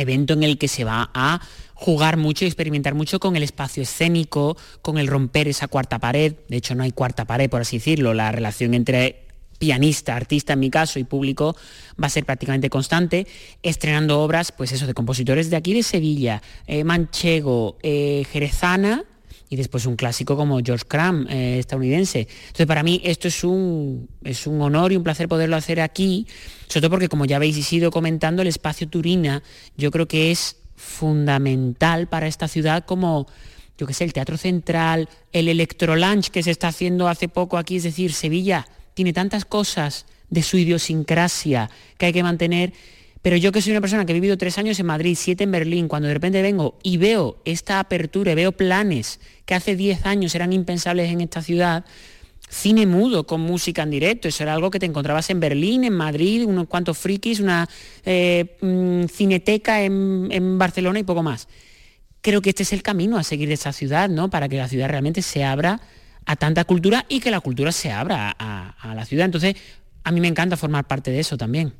[0.00, 1.40] evento en el que se va a
[1.74, 6.34] jugar mucho y experimentar mucho con el espacio escénico, con el romper esa cuarta pared.
[6.48, 8.14] De hecho, no hay cuarta pared, por así decirlo.
[8.14, 11.56] La relación entre pianista, artista en mi caso y público
[12.00, 13.26] va a ser prácticamente constante,
[13.62, 19.04] estrenando obras, pues eso, de compositores de aquí de Sevilla, eh, Manchego, eh, Jerezana,
[19.48, 22.28] y después un clásico como George Cram, eh, estadounidense.
[22.46, 26.26] Entonces, para mí esto es un, es un honor y un placer poderlo hacer aquí,
[26.66, 29.42] sobre todo porque, como ya habéis ido comentando, el espacio Turina
[29.76, 33.26] yo creo que es fundamental para esta ciudad como
[33.78, 37.76] yo qué sé, el Teatro Central, el Electrolunch que se está haciendo hace poco aquí,
[37.76, 42.72] es decir, Sevilla tiene tantas cosas de su idiosincrasia que hay que mantener
[43.22, 45.50] pero yo que soy una persona que he vivido tres años en Madrid, siete en
[45.50, 50.06] Berlín, cuando de repente vengo y veo esta apertura y veo planes que hace diez
[50.06, 51.84] años eran impensables en esta ciudad,
[52.48, 55.94] cine mudo con música en directo, eso era algo que te encontrabas en Berlín, en
[55.94, 57.68] Madrid, unos cuantos frikis, una
[58.04, 61.48] eh, mm, cineteca en, Barcelona y poco más.
[62.20, 64.30] Creo que este es el camino a seguir de esta ciudad, ¿no?
[64.30, 65.80] Para que la ciudad realmente se abra
[66.24, 69.24] a tanta cultura y que la cultura se abra a la ciudad.
[69.24, 69.54] Entonces,
[70.04, 71.72] a mí me encanta formar parte de eso también.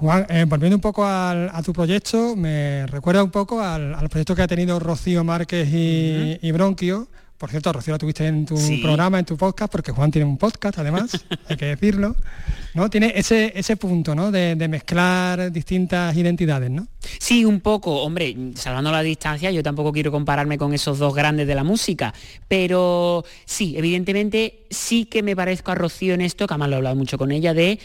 [0.00, 4.40] Juan, eh, volviendo un poco a tu proyecto, me recuerda un poco al, proyecto que
[4.40, 7.06] ha tenido Rocío Márquez y, Bronquio.
[7.36, 10.38] Por cierto, Rocío la tuviste en tu programa, en tu podcast, porque Juan tiene un
[10.38, 12.16] podcast además, hay que decirlo.
[12.74, 12.88] ¿no?
[12.88, 14.30] Tiene ese, ese punto ¿no?
[14.30, 16.86] de, mezclar distintas identidades, ¿no?
[17.18, 18.02] Sí, un poco.
[18.02, 22.14] Hombre, salvando la distancia, yo tampoco quiero compararme con esos dos grandes de la música,
[22.46, 26.78] pero sí, evidentemente sí que me parezco a Rocío en esto, que además lo he
[26.78, 27.78] hablado mucho con ella, de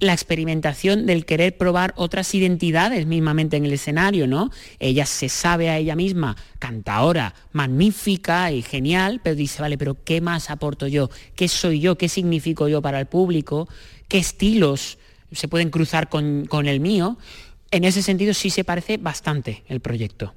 [0.00, 4.50] la experimentación del querer probar otras identidades mismamente en el escenario, ¿no?
[4.78, 10.20] Ella se sabe a ella misma cantaora magnífica y genial, pero dice, vale, pero ¿qué
[10.20, 11.10] más aporto yo?
[11.36, 11.96] ¿Qué soy yo?
[11.96, 13.68] ¿Qué significo yo para el público?
[14.08, 14.98] ¿Qué estilos
[15.32, 17.16] se pueden cruzar con, con el mío?
[17.70, 20.34] en ese sentido sí se parece bastante el proyecto.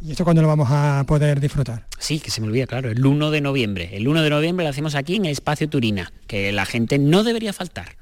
[0.00, 1.86] ¿Y esto cuándo lo vamos a poder disfrutar?
[1.98, 3.96] Sí, que se me olvida, claro, el 1 de noviembre.
[3.96, 7.24] El 1 de noviembre lo hacemos aquí en el Espacio Turina, que la gente no
[7.24, 7.96] debería faltar.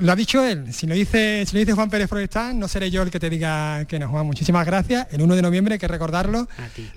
[0.00, 2.90] Lo ha dicho él, si lo dice, si lo dice Juan Pérez Florestán, no seré
[2.90, 4.26] yo el que te diga que no, Juan.
[4.26, 5.08] Muchísimas gracias.
[5.10, 6.48] El 1 de noviembre hay que recordarlo.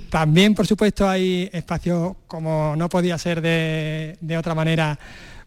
[0.10, 4.98] También, por supuesto, hay espacio, como no podía ser de, de otra manera,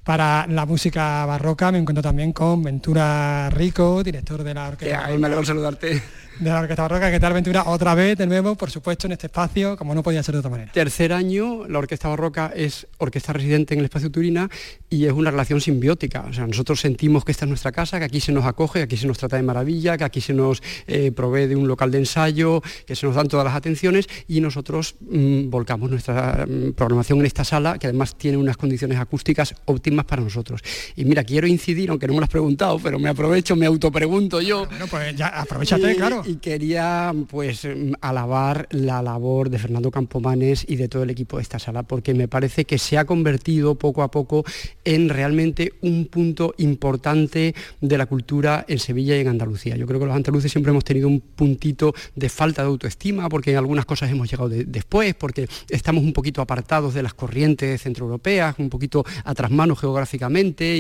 [0.04, 1.72] para la música barroca.
[1.72, 5.08] Me encuentro también con Ventura Rico, director de la orquesta.
[5.16, 6.02] me alegro saludarte
[6.38, 7.10] de la Orquesta Barroca.
[7.10, 7.64] ¿Qué tal, Ventura?
[7.66, 10.50] Otra vez, de nuevo, por supuesto, en este espacio, como no podía ser de otra
[10.50, 10.72] manera.
[10.72, 14.50] Tercer año, la Orquesta Barroca es orquesta residente en el espacio Turina
[14.90, 16.24] y es una relación simbiótica.
[16.28, 18.84] O sea, nosotros sentimos que esta es nuestra casa, que aquí se nos acoge, que
[18.84, 21.90] aquí se nos trata de maravilla, que aquí se nos eh, provee de un local
[21.90, 26.72] de ensayo, que se nos dan todas las atenciones y nosotros mm, volcamos nuestra mm,
[26.72, 30.62] programación en esta sala, que además tiene unas condiciones acústicas óptimas para nosotros.
[30.96, 34.40] Y mira, quiero incidir, aunque no me lo has preguntado, pero me aprovecho, me autopregunto
[34.40, 34.66] yo.
[34.66, 37.66] Bueno, pues ya aprovechate, claro y quería pues
[38.00, 42.14] alabar la labor de Fernando Campomanes y de todo el equipo de esta sala, porque
[42.14, 44.44] me parece que se ha convertido poco a poco
[44.84, 49.76] en realmente un punto importante de la cultura en Sevilla y en Andalucía.
[49.76, 53.50] Yo creo que los andaluces siempre hemos tenido un puntito de falta de autoestima, porque
[53.50, 58.56] en algunas cosas hemos llegado después, porque estamos un poquito apartados de las corrientes centroeuropeas,
[58.58, 60.76] un poquito atrás mano geográficamente,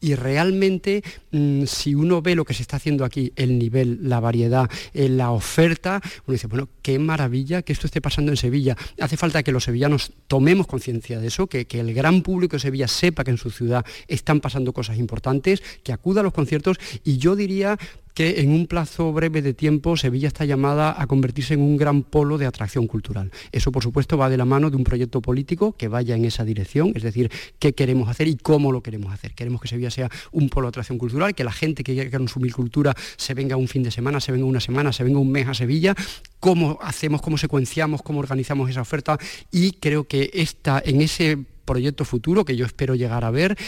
[0.00, 4.18] y, realmente mm, si uno ve lo que se está haciendo aquí, el nivel, la
[4.18, 8.76] variedad, en la oferta, uno dice, bueno, qué maravilla que esto esté pasando en Sevilla.
[9.00, 12.60] Hace falta que los sevillanos tomemos conciencia de eso, que, que el gran público de
[12.60, 16.78] Sevilla sepa que en su ciudad están pasando cosas importantes, que acuda a los conciertos
[17.04, 17.78] y yo diría
[18.16, 22.02] que en un plazo breve de tiempo Sevilla está llamada a convertirse en un gran
[22.02, 23.30] polo de atracción cultural.
[23.52, 26.42] Eso, por supuesto, va de la mano de un proyecto político que vaya en esa
[26.42, 29.34] dirección, es decir, qué queremos hacer y cómo lo queremos hacer.
[29.34, 32.54] Queremos que Sevilla sea un polo de atracción cultural, que la gente que quiera consumir
[32.54, 35.46] cultura se venga un fin de semana, se venga una semana, se venga un mes
[35.46, 35.94] a Sevilla,
[36.40, 39.18] cómo hacemos, cómo secuenciamos, cómo organizamos esa oferta
[39.52, 43.58] y creo que esta, en ese proyecto futuro que yo espero llegar a ver,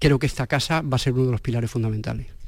[0.00, 2.41] creo que esta casa va a ser uno de los pilares fundamentales.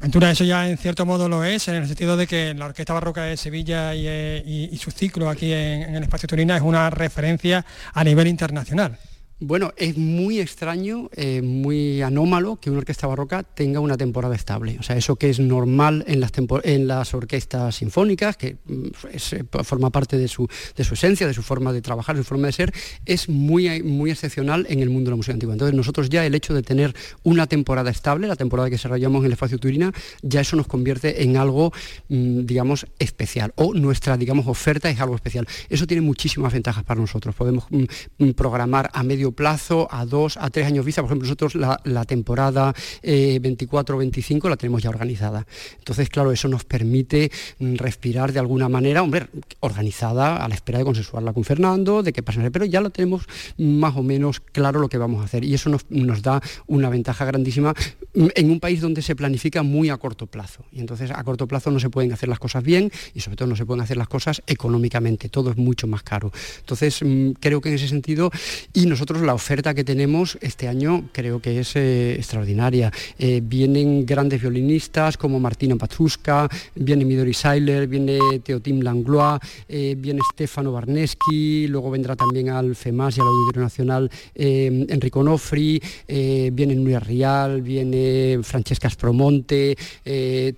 [0.00, 2.92] Ventura, eso ya en cierto modo lo es, en el sentido de que la Orquesta
[2.92, 7.64] Barroca de Sevilla y, eh, su ciclo aquí en, el Espacio Turina es una referencia
[7.94, 8.98] a nivel internacional.
[9.38, 14.78] Bueno, es muy extraño, eh, muy anómalo que una orquesta barroca tenga una temporada estable.
[14.80, 19.44] O sea, eso que es normal en las, en las orquestas sinfónicas, que mm, eh,
[19.62, 22.72] forma parte de su, esencia, de su forma de trabajar, de su forma de ser,
[23.04, 25.52] es muy, muy excepcional en el mundo de la música antigua.
[25.52, 29.26] Entonces nosotros ya el hecho de tener una temporada estable, la temporada que desarrollamos en
[29.26, 31.74] el espacio Turina, ya eso nos convierte en algo,
[32.08, 33.52] mm, digamos, especial.
[33.56, 35.46] O nuestra, digamos, oferta es algo especial.
[35.68, 37.34] Eso tiene muchísimas ventajas para nosotros.
[37.34, 41.02] Podemos mm, programar a medio plazo, a dos, a tres años vista.
[41.02, 45.46] Por ejemplo, nosotros la, temporada 24-25 eh, la tenemos ya organizada.
[45.78, 49.28] Entonces, claro, eso nos permite mm, respirar de alguna manera, hombre,
[49.60, 53.26] organizada a la espera de consensuarla con Fernando, de que pase, pero ya lo tenemos
[53.58, 55.44] más o menos claro lo que vamos a hacer.
[55.44, 57.74] Y eso nos, nos da una ventaja grandísima
[58.14, 60.64] mm, en un país donde se planifica muy a corto plazo.
[60.72, 63.48] Y entonces a corto plazo no se pueden hacer las cosas bien y sobre todo
[63.48, 65.28] no se pueden hacer las cosas económicamente.
[65.28, 66.32] Todo es mucho más caro.
[66.60, 68.30] Entonces, mm, creo que en ese sentido,
[68.72, 72.92] y nosotros la oferta que tenemos este año creo que es eh, extraordinaria.
[73.18, 80.20] Eh, vienen grandes violinistas como Martina Patruska, viene Midori Seiler, viene Teotim Langlois, eh, viene
[80.32, 87.00] Stefano Barneschi, luego vendrá también al FEMAS y al Auditorio Nacional Enrico Nofri, viene Nuria
[87.00, 89.76] Rial, viene Francesca Spromonte,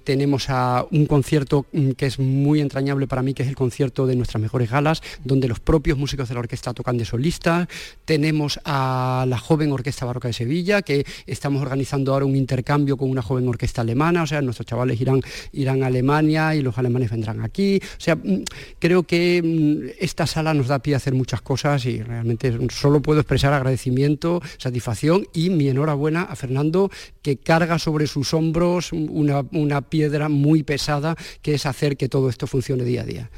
[0.05, 4.07] tenemos a un concierto mm, que es muy entrañable para mí, que es el concierto
[4.07, 7.69] de nuestras mejores galas, donde los propios músicos de la orquesta tocan de solistas,
[8.05, 13.11] tenemos a la joven Orquesta Barroca de Sevilla, que estamos organizando ahora un intercambio con
[13.11, 15.21] una joven orquesta alemana, o sea, nuestros chavales irán,
[15.53, 17.81] irán a Alemania y los alemanes vendrán aquí.
[17.83, 18.45] O sea, mm,
[18.79, 23.03] creo que mm, esta sala nos da pie a hacer muchas cosas y realmente solo
[23.03, 26.91] puedo expresar agradecimiento, satisfacción y mi enhorabuena a Fernando,
[27.23, 32.29] que carga sobre sus hombros una, una piedra muy pesada, que es hacer que todo
[32.29, 33.31] esto funcione día a día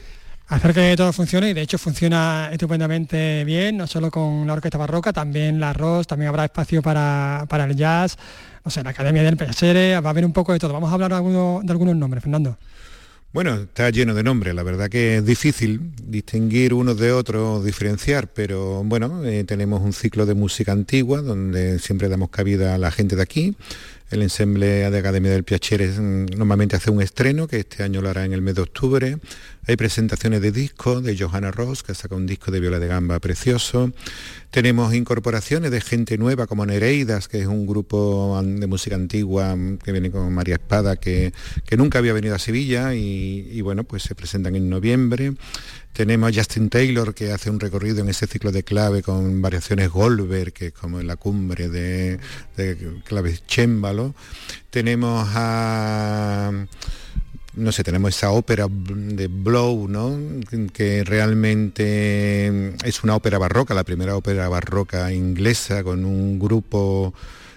[0.50, 4.78] hacer que todo funcione y de hecho funciona estupendamente bien, no solo con la orquesta
[4.78, 8.18] barroca, también la arroz, también habrá espacio para, el jazz,
[8.64, 10.72] no sé, la Academia del Pesere, va a haber un poco de todo.
[10.72, 12.58] Vamos a hablar de, de algunos nombres, Fernando.
[13.32, 18.26] Bueno, está lleno de nombres, la verdad que es difícil distinguir unos de otros, diferenciar,
[18.26, 22.90] pero bueno, eh, tenemos un ciclo de música antigua donde siempre damos cabida a la
[22.90, 23.56] gente de aquí,
[24.10, 28.10] el ensemble de Academia del Piacere mm, normalmente hace un estreno, que este año lo
[28.10, 29.18] hará en el mes de octubre.
[29.66, 33.20] Hay presentaciones de discos de Johanna Ross, que saca un disco de viola de gamba
[33.20, 33.92] precioso.
[34.50, 39.78] Tenemos incorporaciones de gente nueva como Nereidas, que es un grupo de música antigua mm,
[39.78, 41.32] que viene con María Espada, que,
[41.64, 45.34] que nunca había venido a Sevilla y, y bueno, pues se presentan en noviembre.
[45.92, 49.90] Tenemos a Justin Taylor que hace un recorrido en ese ciclo de clave con variaciones
[49.90, 52.18] Goldberg, que es como en la cumbre de,
[53.04, 54.14] claves chémbalo.
[54.70, 56.52] Tenemos a
[57.54, 60.16] no sé, tenemos esa ópera de Blow, ¿no?
[60.72, 67.12] que realmente es una ópera barroca, la primera ópera barroca inglesa, con un grupo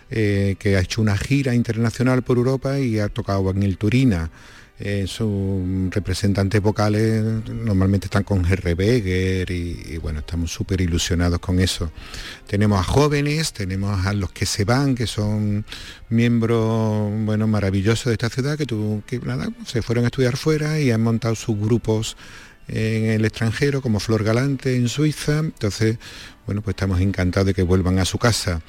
[0.09, 4.29] eh, que ha hecho una gira internacional por Europa y ha tocado en el Turina.
[4.79, 11.59] Eh, sus representantes vocales normalmente están con Herr Beger y, bueno, estamos súper ilusionados con
[11.59, 11.91] eso.
[12.47, 15.63] Tenemos a jóvenes, tenemos a los que se van, que son
[16.09, 18.65] miembros bueno, maravillosos de esta ciudad, que,
[19.05, 22.17] que nada, se fueron a estudiar fuera y han montado sus grupos
[22.67, 25.39] en el extranjero, como Flor Galante en Suiza.
[25.39, 25.97] Entonces,
[26.45, 28.61] bueno, pues estamos encantados de que vuelvan a su casa.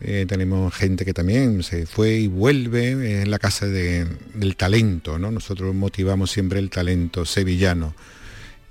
[0.00, 5.30] Eh, tenemos gente que también se fue y vuelve en la casa del talento, ¿no?
[5.30, 7.94] Nosotros motivamos siempre el talento sevillano.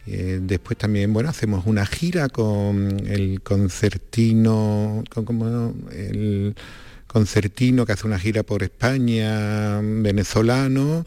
[0.06, 6.56] Eh, después también, bueno, hacemos una gira con el concertino, con como el
[7.08, 11.06] concertino que hace una gira por España, venezolano.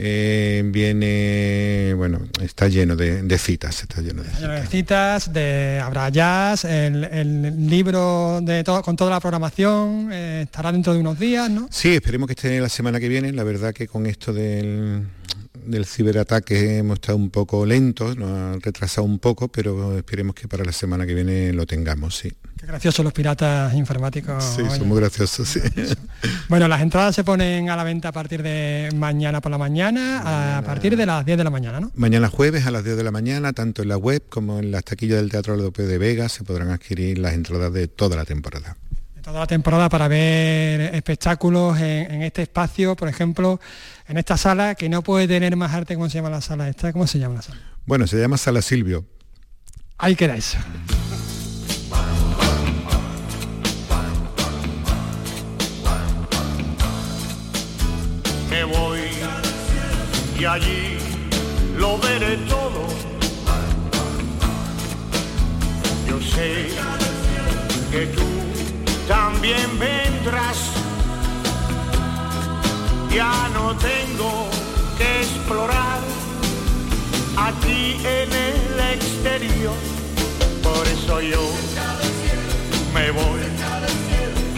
[0.00, 5.32] Eh, viene, bueno, está lleno de, citas, está lleno de citas.
[5.32, 11.00] de habrá jazz, el, libro de todo, con toda la programación eh, estará dentro de
[11.00, 11.66] unos días, ¿no?
[11.72, 13.32] Sí, esperemos que esté la semana que viene.
[13.32, 15.02] La verdad que con esto del,
[15.66, 20.46] del ciberataque hemos estado un poco lentos, nos ha retrasado un poco, pero esperemos que
[20.46, 22.32] para la semana que viene lo tengamos, sí.
[22.68, 24.44] Graciosos los piratas informáticos.
[24.44, 25.60] Sí, son muy graciosos, sí.
[26.50, 30.58] Bueno, las entradas se ponen a la venta a partir de mañana por la mañana,
[30.58, 31.90] a partir de las 10 de la mañana, ¿no?
[31.94, 34.84] Mañana jueves a las 10 de la mañana, tanto en la web como en las
[34.84, 38.76] taquillas del Teatro Europeo de Vega, se podrán adquirir las entradas de toda la temporada
[39.22, 43.60] toda la temporada para ver espectáculos en, este espacio, por ejemplo,
[44.06, 46.94] en esta sala que no puede tener más arte, ¿cómo se llama la sala esta?
[46.94, 47.60] ¿Cómo se llama la sala?
[47.84, 49.04] Bueno, se llama Sala Silvio.
[49.98, 50.56] Ahí queda eso.
[60.38, 60.98] Y allí
[61.76, 62.86] lo veré todo.
[66.08, 66.68] Yo sé
[67.90, 68.22] que tú
[69.08, 70.58] también vendrás.
[73.10, 74.48] Ya no tengo
[74.96, 76.00] que explorar
[77.36, 79.74] aquí en el exterior.
[80.62, 81.42] Por eso yo
[82.94, 83.40] me voy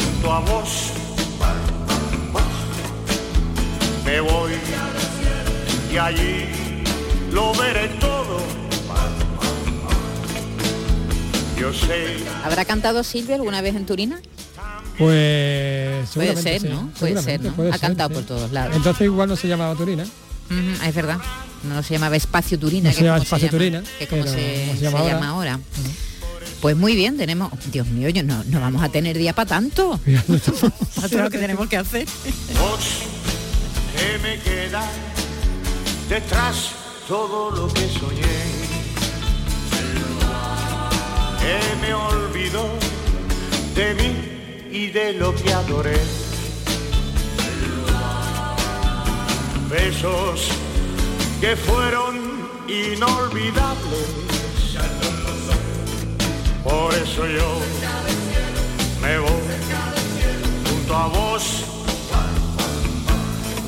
[0.04, 0.92] junto a vos.
[4.04, 4.52] Me voy
[5.92, 6.44] y allí
[7.32, 8.40] lo veré todo.
[11.58, 12.16] Yo sé.
[12.44, 14.20] ¿Habrá cantado Silvia alguna vez en Turina?
[14.98, 16.90] Pues puede ser, ¿no?
[16.98, 17.54] Puede ser, ¿no?
[17.72, 18.76] ha cantado por todos lados.
[18.76, 20.04] Entonces igual no se llamaba Turina.
[20.86, 21.18] es verdad.
[21.64, 25.60] No se llamaba Espacio Turina, no se llama Espacio Turina, que como se, llama ahora.
[26.60, 29.98] Pues muy bien, tenemos, Dios mío, yo no, no vamos a tener día para tanto.
[30.96, 32.06] para todo lo que tenemos que hacer.
[33.96, 34.38] que me
[36.10, 36.72] detrás
[37.06, 38.40] todo lo que soñé.
[41.40, 42.64] Que me olvidó
[43.76, 44.12] de mí
[44.72, 46.00] y de lo que adoré.
[49.70, 50.48] Besos
[51.40, 52.16] que fueron
[52.66, 54.08] inolvidables.
[56.64, 57.50] Por eso yo
[59.00, 59.42] me voy
[60.66, 61.70] junto a vos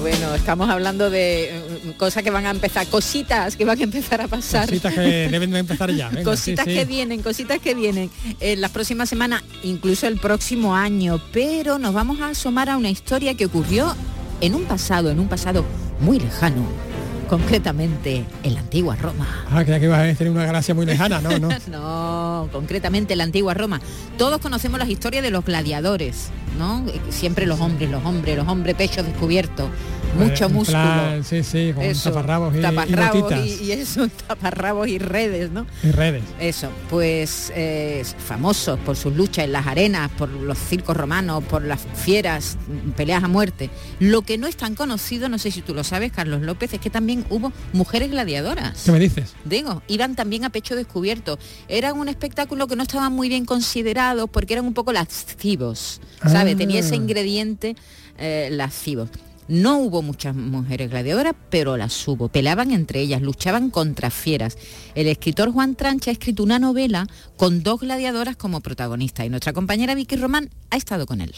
[0.03, 1.62] bueno, estamos hablando de
[1.97, 4.69] cosas que van a empezar, cositas que van a empezar a pasar.
[4.69, 6.11] Cositas que deben de empezar ya.
[6.23, 11.21] cositas que vienen, cositas que vienen en las próximas semanas, incluso el próximo año.
[11.33, 13.95] Pero nos vamos a asomar a una historia que ocurrió
[14.41, 15.65] en un pasado, en un pasado
[16.01, 16.92] muy lejano
[17.33, 19.27] concretamente en la antigua Roma.
[19.51, 21.49] Ah, creía que ibas a decir una galaxia muy lejana, no, no.
[21.71, 23.81] no, concretamente en la antigua Roma.
[24.19, 26.85] Todos conocemos las historias de los gladiadores, ¿no?
[27.09, 29.71] Siempre los hombres, los hombres, los hombres pechos descubiertos,
[30.19, 31.23] mucho músculo.
[31.25, 35.67] sí, sí, con taparrabos y, taparrabos y, eso, taparrabos y redes, ¿no?
[35.83, 36.23] Y redes.
[36.39, 41.65] Eso, pues eh, famosos por sus luchas en las arenas, por los circos romanos, por
[41.65, 42.59] las fieras,
[42.97, 43.71] peleas a muerte.
[44.01, 46.81] Lo que no es tan conocido, no sé si tú lo sabes, Carlos López, es
[46.81, 48.83] que también hubo mujeres gladiadoras.
[48.85, 49.35] ¿Qué me dices?
[49.45, 51.39] Digo, iban también a pecho descubierto.
[51.69, 56.57] Era un espectáculo que no estaba muy bien considerado porque eran un poco lascivos, ¿sabes?
[56.57, 56.99] Tenía ese ah.
[56.99, 57.77] ingrediente
[58.19, 59.11] eh, lascivos.
[59.49, 62.29] No hubo muchas mujeres gladiadoras, pero las hubo.
[62.29, 64.57] Peleaban entre ellas, luchaban contra fieras.
[64.95, 67.07] El escritor Juan Trancha ha escrito una novela
[67.37, 71.35] con dos gladiadoras como protagonistas y nuestra compañera Vicky Román ha estado con él.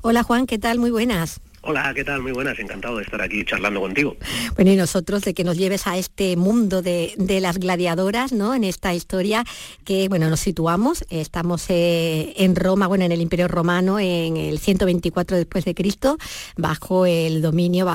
[0.00, 0.78] Hola Juan, ¿qué tal?
[0.78, 1.40] Muy buenas.
[1.62, 2.22] Hola, ¿qué tal?
[2.22, 4.16] Muy buenas, encantado de estar aquí charlando contigo.
[4.56, 8.54] Bueno, y nosotros de que nos lleves a este mundo de, las gladiadoras, ¿no?
[8.54, 9.44] En esta historia
[9.84, 14.58] que, bueno, nos situamos, estamos eh, en Roma, bueno, en el Imperio Romano, en el
[14.58, 16.16] 124 después de Cristo,
[16.56, 17.86] bajo el dominio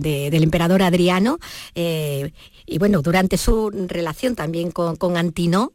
[0.00, 1.38] del emperador Adriano,
[1.74, 2.32] eh,
[2.66, 5.72] y bueno, durante su relación también con, con Antinó,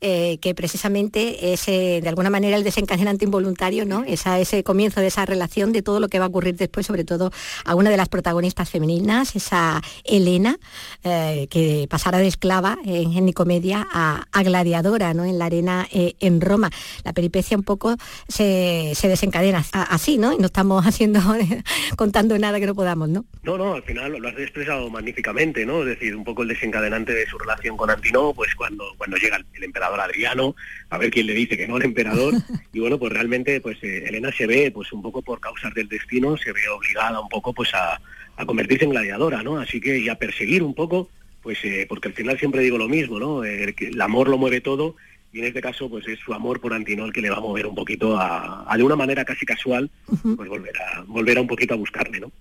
[0.00, 4.04] eh, que precisamente es de alguna manera el desencadenante involuntario, ¿no?
[4.04, 7.30] Ese comienzo de esa relación, de todo lo que va a ocurrir después, sobre todo
[7.64, 10.58] a una de las protagonistas femeninas, esa Elena,
[11.04, 15.24] eh, que pasará de esclava en, Nicomedia a, gladiadora, ¿no?
[15.24, 16.70] En la arena eh, en Roma.
[17.04, 17.96] La peripecia un poco
[18.28, 20.32] se, desencadena así, ¿no?
[20.32, 21.20] Y no estamos haciendo,
[21.96, 23.24] contando nada que no podamos, ¿no?
[23.42, 25.80] No, no, al final lo has expresado magníficamente, ¿no?
[25.80, 29.38] Es decir, un poco el desencadenante de su relación con Antinó, pues cuando, cuando llega
[29.54, 30.54] el, emperador Adriano,
[30.90, 32.34] a ver quién le dice que no al emperador,
[32.72, 35.88] y bueno, pues realmente pues eh, Elena se ve, pues un poco por causas del
[35.88, 37.98] destino, se ve obligada un poco pues a,
[38.44, 39.58] convertirse en gladiadora, ¿no?
[39.58, 41.08] Así que y a perseguir un poco,
[41.42, 43.44] pues eh, porque al final siempre digo lo mismo, ¿no?
[43.44, 44.96] Eh, el amor lo mueve todo
[45.32, 47.66] y en este caso pues es su amor por Antinol que le va a mover
[47.66, 51.74] un poquito a, de una manera casi casual pues volver a volver a un poquito
[51.74, 52.32] a buscarle no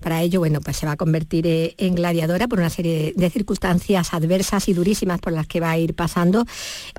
[0.00, 3.30] para ello bueno pues se va a convertir eh, en gladiadora por una serie de
[3.30, 6.44] circunstancias adversas y durísimas por las que va a ir pasando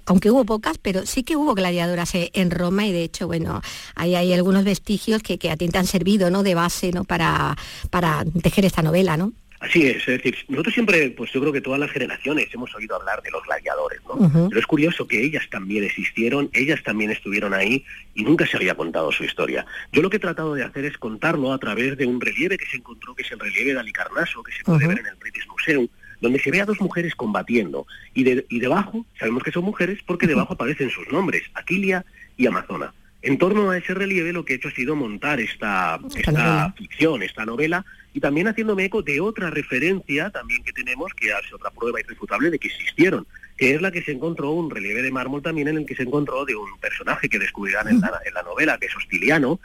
[0.05, 3.61] aunque hubo pocas pero sí que hubo gladiadoras eh, en Roma y de hecho bueno
[3.95, 7.03] hay, hay algunos vestigios que, que a ti te han servido no de base no
[7.03, 7.55] para
[7.91, 9.33] para tejer esta novela no
[9.63, 12.97] Así es, es decir, nosotros siempre, pues yo creo que todas las generaciones hemos oído
[12.97, 14.49] hablar de los gladiadores, ¿no?
[14.49, 18.75] Pero es curioso que ellas también existieron, ellas también estuvieron ahí y nunca se había
[18.75, 19.65] contado su historia.
[19.93, 22.65] Yo lo que he tratado de hacer es contarlo a través de un relieve que
[22.65, 25.47] se encontró, que es el relieve de Alicarnaso, que se puede ver en el British
[25.47, 25.87] Museum,
[26.19, 29.99] donde se ve a dos mujeres combatiendo y, de, y debajo, sabemos que son mujeres
[30.05, 32.03] porque debajo aparecen sus nombres, Aquilia
[32.35, 32.93] y Amazona.
[33.23, 37.23] En torno a ese relieve lo que he hecho ha sido montar esta, esta ficción,
[37.23, 41.71] esta novela, y también haciéndome eco de otra referencia también que tenemos, que hace otra
[41.71, 43.25] prueba irrefutable de que existieron,
[43.57, 46.03] que es la que se encontró un relieve de mármol también en el que se
[46.03, 49.61] encontró de un personaje que descubrirán en la, en la novela, que es Hostiliano,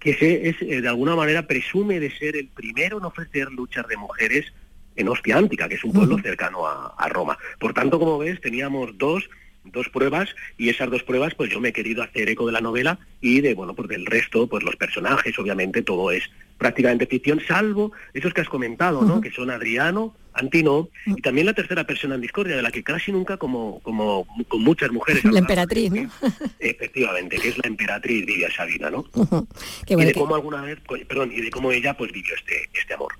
[0.00, 3.86] que se, es, eh, de alguna manera presume de ser el primero en ofrecer luchas
[3.88, 4.52] de mujeres
[4.96, 7.36] en Ostia Antica, que es un pueblo cercano a, a Roma.
[7.60, 9.28] Por tanto, como ves, teníamos dos
[9.64, 12.60] dos pruebas y esas dos pruebas pues yo me he querido hacer eco de la
[12.60, 16.24] novela y de bueno pues del resto pues los personajes obviamente todo es
[16.58, 21.52] prácticamente ficción salvo esos que has comentado no que son Adriano Antino y también la
[21.52, 25.24] tercera persona en discordia, de la que casi nunca, como, como con muchas mujeres...
[25.24, 26.10] La emperatriz, ¿no?
[26.58, 29.04] Efectivamente, que es la emperatriz Lidia Sabina, ¿no?
[29.86, 33.12] y de cómo alguna vez, perdón, y de cómo ella pues vivió este, este amor.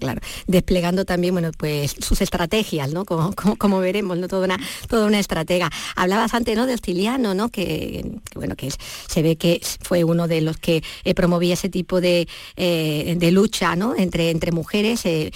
[0.00, 3.04] claro, desplegando también, bueno, pues sus estrategias, ¿no?
[3.04, 4.26] Como, como, veremos, ¿no?
[4.26, 5.70] Toda una, toda una estratega.
[5.94, 6.66] Hablabas antes, ¿no?
[6.66, 7.48] De Hostiliano, ¿no?
[7.50, 12.00] Que, bueno, que se ve que fue uno de los que eh, promovía ese tipo
[12.00, 13.94] de, eh, de lucha, ¿no?
[13.96, 15.32] Entre, entre mujeres, eh,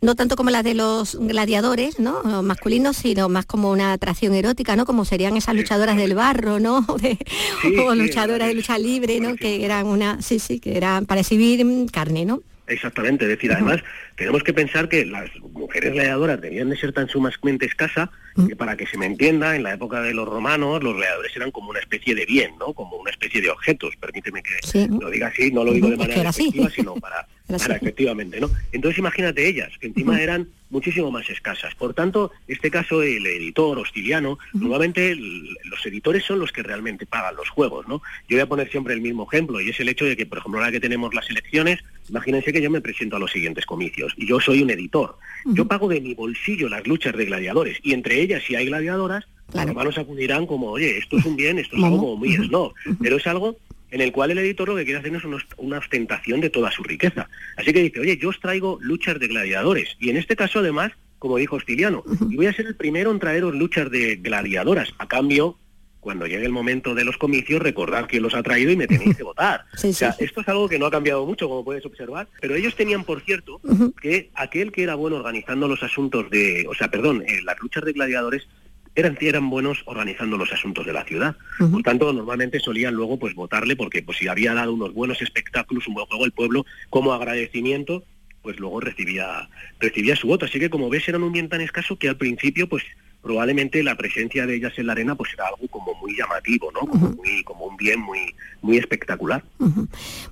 [0.00, 2.42] no tanto como la de los gladiadores, ¿no?
[2.42, 4.86] Masculinos, sino más como una atracción erótica, ¿no?
[4.86, 6.86] Como serían esas luchadoras del barro, ¿no?
[7.86, 9.36] o luchadoras de lucha libre, ¿no?
[9.36, 12.42] Que eran una, sí, sí, que eran para exhibir carne, ¿no?
[12.68, 13.82] Exactamente, es decir, además
[14.16, 18.10] tenemos que pensar que las mujeres gladiadoras debían de ser tan sumamente escasas
[18.46, 21.50] que para que se me entienda, en la época de los romanos los gladiadores eran
[21.50, 22.72] como una especie de bien, ¿no?
[22.72, 26.30] Como una especie de objetos, permíteme que lo diga así, no lo digo de manera
[26.30, 28.50] efectiva, sino para efectivamente, ¿no?
[28.72, 31.74] Entonces imagínate ellas, que encima eran muchísimo más escasas.
[31.74, 37.36] Por tanto, este caso, el editor hostiliano, normalmente los editores son los que realmente pagan
[37.36, 38.02] los juegos, ¿no?
[38.28, 40.38] Yo voy a poner siempre el mismo ejemplo, y es el hecho de que, por
[40.38, 44.12] ejemplo, ahora que tenemos las elecciones, imagínense que yo me presento a los siguientes comicios,
[44.16, 45.16] y yo soy un editor.
[45.46, 49.24] Yo pago de mi bolsillo las luchas de gladiadores, y entre ellas, si hay gladiadoras,
[49.52, 52.74] los hermanos acudirán como, oye, esto es un bien, esto es algo como muy snob,
[53.00, 53.56] pero es algo
[53.90, 55.22] en el cual el editor lo que quiere hacer es
[55.56, 57.28] una ostentación de toda su riqueza.
[57.56, 59.96] Así que dice, oye, yo os traigo luchas de gladiadores.
[59.98, 63.18] Y en este caso, además, como dijo Hostiliano, y voy a ser el primero en
[63.18, 64.92] traeros luchas de gladiadoras.
[64.98, 65.56] A cambio,
[66.00, 69.16] cuando llegue el momento de los comicios, recordad quién los ha traído y me tenéis
[69.16, 69.64] que votar.
[69.72, 72.76] o sea, esto es algo que no ha cambiado mucho, como puedes observar, pero ellos
[72.76, 73.60] tenían, por cierto,
[74.00, 77.84] que aquel que era bueno organizando los asuntos de, o sea, perdón, eh, las luchas
[77.84, 78.46] de gladiadores
[78.94, 81.36] eran, eran buenos organizando los asuntos de la ciudad.
[81.70, 85.86] Por tanto, normalmente solían luego pues votarle porque pues si había dado unos buenos espectáculos,
[85.86, 88.02] un buen juego el pueblo, como agradecimiento,
[88.42, 90.46] pues luego recibía, recibía su voto.
[90.46, 92.82] Así que como ves, eran un bien tan escaso que al principio pues
[93.28, 96.80] probablemente la presencia de ellas en la arena pues era algo como muy llamativo, ¿no?
[96.80, 99.44] Como, muy, como un bien muy, muy espectacular.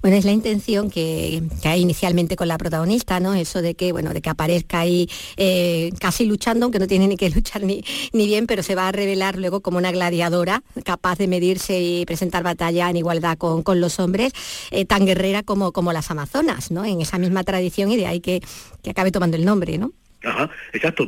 [0.01, 3.34] Bueno, es la intención que, que, hay inicialmente con la protagonista, ¿no?
[3.34, 7.18] Eso de que, bueno, de que aparezca ahí eh, casi luchando, aunque no tiene ni
[7.18, 7.84] que luchar ni,
[8.14, 12.07] ni bien, pero se va a revelar luego como una gladiadora capaz de medirse y
[12.07, 14.32] presentar batalla en igualdad con, con los hombres,
[14.70, 16.86] eh, tan guerrera como, como las amazonas, ¿no?
[16.86, 18.40] En esa misma tradición y de ahí que,
[18.82, 19.92] que acabe tomando el nombre, ¿no?
[20.25, 21.07] Ajá, exacto.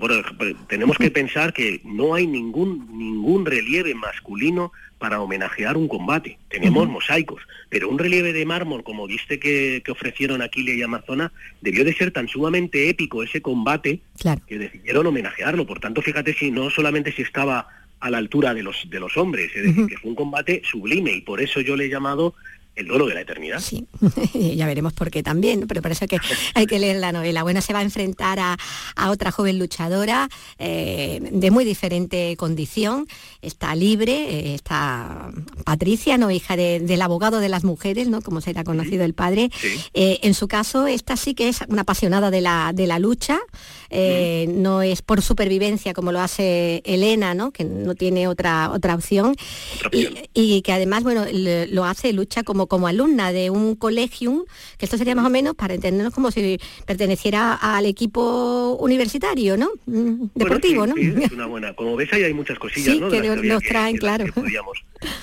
[0.69, 6.39] tenemos que pensar que no hay ningún ningún relieve masculino para homenajear un combate.
[6.49, 11.33] Tenemos mosaicos, pero un relieve de mármol como viste que, que, ofrecieron Aquiles y Amazona
[11.61, 14.01] debió de ser tan sumamente épico ese combate
[14.47, 15.67] que decidieron homenajearlo.
[15.67, 17.69] Por tanto, fíjate si no solamente si estaba
[18.01, 21.13] a la altura de los de los hombres, es decir, que fue un combate sublime
[21.13, 22.35] y por eso yo le he llamado
[22.79, 23.61] el duelo de la eternidad.
[23.61, 23.87] Sí,
[24.57, 26.18] ya veremos por qué también, pero por eso que
[26.55, 27.43] hay que leer la novela.
[27.43, 28.57] Bueno, se va a enfrentar a,
[29.11, 33.07] otra joven luchadora eh, de muy diferente condición,
[33.43, 35.31] está libre, eh, está
[35.64, 36.31] Patricia, ¿no?
[36.31, 38.20] hija del abogado de las mujeres, ¿no?
[38.20, 39.51] como será conocido el padre.
[39.95, 43.39] Eh, en su caso, esta sí que es una apasionada de la, de la lucha,
[43.91, 47.51] no es por supervivencia como lo hace Elena, ¿no?
[47.51, 49.35] que no tiene otra, otra opción,
[49.91, 54.45] Y, y, que además bueno, lo hace, lucha como como alumna de un colegium,
[54.77, 59.71] que esto sería más o menos para entendernos como si perteneciera al equipo universitario, ¿no?
[59.87, 60.95] Mm, deportivo, ¿no?
[60.97, 61.75] es una buena.
[61.75, 63.09] Como ves ahí hay muchas cosillas, ¿no?
[63.09, 64.27] que nos traen, claro.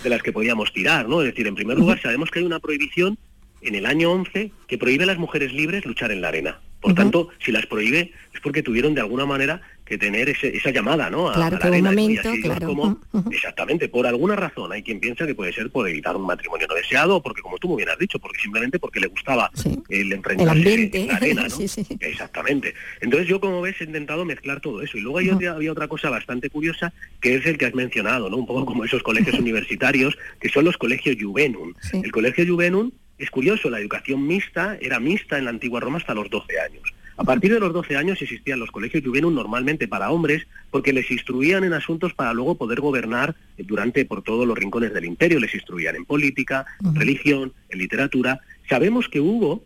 [0.04, 1.22] de las que podíamos tirar, ¿no?
[1.22, 3.18] Es decir, en primer lugar sabemos que hay una prohibición
[3.62, 6.60] en el año 11 que prohíbe a las mujeres libres luchar en la arena.
[6.82, 11.10] Por tanto, si las prohíbe es porque tuvieron de alguna manera que tener esa llamada,
[11.10, 11.30] ¿no?
[11.30, 13.00] A, claro, la arena, momento, claro.
[13.32, 14.72] Exactamente, por alguna razón.
[14.72, 17.68] Hay quien piensa que puede ser por evitar un matrimonio no deseado, porque como tú
[17.68, 19.52] muy bien has dicho, porque simplemente porque le gustaba
[19.90, 21.56] el enfrentarse en la arena, ¿no?
[22.00, 22.74] Exactamente.
[23.02, 24.98] Entonces yo, como ves, he intentado mezclar todo eso.
[24.98, 28.38] Y luego había otra cosa bastante curiosa, que es el que has mencionado, ¿no?
[28.38, 31.74] Un poco como esos colegios universitarios, que son los colegios Juvenum.
[31.94, 36.14] El colegio Juvenum es curioso, la educación mixta era mixta en la antigua Roma hasta
[36.14, 36.95] los 12 años.
[37.18, 41.10] A partir de los 12 años existían los colegios juvenil normalmente para hombres porque les
[41.10, 45.40] instruían en asuntos para luego poder gobernar durante por todos los rincones del imperio.
[45.40, 48.42] Les instruían en política, religión, en literatura.
[48.70, 49.64] Sabemos que hubo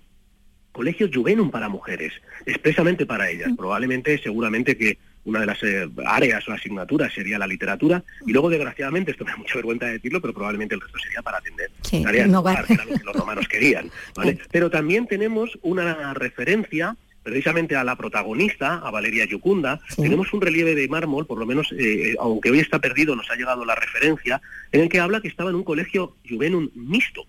[0.72, 2.14] colegios juvenum para mujeres,
[2.46, 3.52] expresamente para ellas.
[3.58, 8.50] Probablemente, seguramente que una de las eh, áreas o asignaturas sería la literatura y luego
[8.50, 12.02] desgraciadamente esto me da mucha vergüenza decirlo pero probablemente el resto sería para atender sí,
[12.02, 12.26] tareas
[12.66, 13.92] que los romanos querían
[14.52, 20.76] pero también tenemos una referencia precisamente a la protagonista, a Valeria Yucunda, tenemos un relieve
[20.76, 24.42] de mármol, por lo menos, eh, aunque hoy está perdido, nos ha llegado la referencia,
[24.72, 27.26] en el que habla que estaba en un colegio juvenum mixto.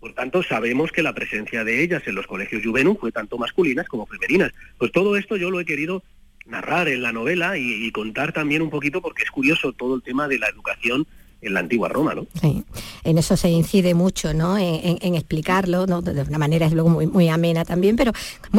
[0.00, 3.86] Por tanto, sabemos que la presencia de ellas en los colegios juvenum fue tanto masculinas
[3.88, 4.52] como femeninas.
[4.78, 6.02] Pues todo esto yo lo he querido
[6.46, 10.28] narrar en la novela y, contar también un poquito porque es curioso todo el tema
[10.28, 11.06] de la educación
[11.42, 12.26] en la antigua Roma, ¿no?
[12.40, 12.64] Sí,
[13.04, 14.56] en eso se incide mucho, ¿no?
[14.56, 15.86] En, explicarlo.
[15.86, 18.12] De una manera es luego muy, amena también, pero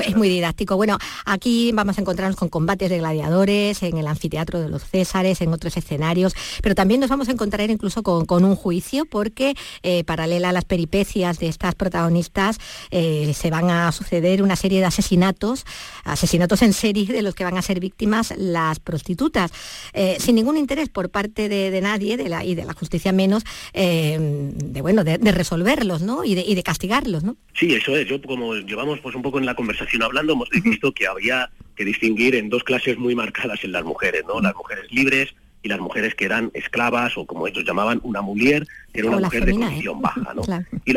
[0.05, 0.75] es muy didáctico.
[0.75, 5.41] Bueno, aquí vamos a encontrarnos con combates de gladiadores, en el anfiteatro de los Césares,
[5.41, 10.03] en otros escenarios, pero también nos vamos a encontrar incluso con, un juicio, porque eh,
[10.03, 12.57] paralela a las peripecias de estas protagonistas,
[12.91, 15.65] eh, se van a suceder una serie de asesinatos,
[16.03, 19.51] asesinatos en serie de los que van a ser víctimas las prostitutas,
[19.93, 23.43] eh, sin ningún interés por parte de, nadie de la, y de la justicia menos
[23.74, 26.24] eh, de bueno de, resolverlos ¿no?
[26.24, 27.38] y, de, y de castigarlos ¿no?
[27.53, 30.91] sí eso es yo como llevamos pues un poco en la conversación hablando hemos visto
[30.93, 34.91] que había que distinguir en dos clases muy marcadas en las mujeres no las mujeres
[34.91, 39.09] libres y las mujeres que eran esclavas o como ellos llamaban una mujer que era
[39.09, 40.01] una mujer de condición ¿eh?
[40.01, 40.43] baja, ¿no?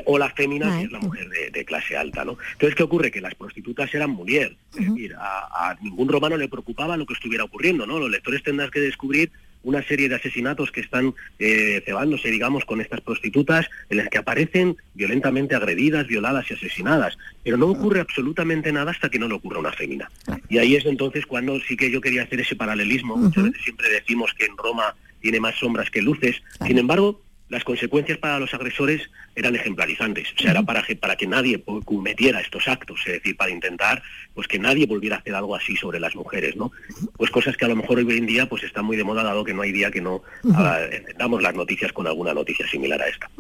[0.05, 2.37] o la fémina, que es la mujer de, clase alta, ¿no?
[2.53, 3.11] Entonces, ¿qué ocurre?
[3.11, 7.15] Que las prostitutas eran mujer, es decir, a, a, ningún romano le preocupaba lo que
[7.15, 7.99] estuviera ocurriendo, ¿no?
[7.99, 9.31] Los lectores tendrán que descubrir
[9.63, 14.19] una serie de asesinatos que están eh, cebándose, digamos, con estas prostitutas, en las que
[14.19, 17.19] aparecen violentamente agredidas, violadas y asesinadas.
[17.43, 20.11] Pero no ocurre absolutamente nada hasta que no le ocurra una fémina.
[20.49, 23.17] Y ahí es entonces cuando sí que yo quería hacer ese paralelismo.
[23.17, 26.43] Muchas veces siempre decimos que en Roma tiene más sombras que luces.
[26.67, 30.33] Sin embargo, las consecuencias para los agresores eran ejemplarizantes.
[30.37, 34.03] O sea, era para que, para que nadie cometiera estos actos, es decir, para intentar
[34.35, 36.73] pues que nadie volviera a hacer algo así sobre las mujeres, ¿no?
[37.17, 39.45] Pues cosas que a lo mejor hoy en día pues están muy de moda, dado
[39.45, 43.31] que no hay día que no uh las noticias con alguna noticia similar a esta.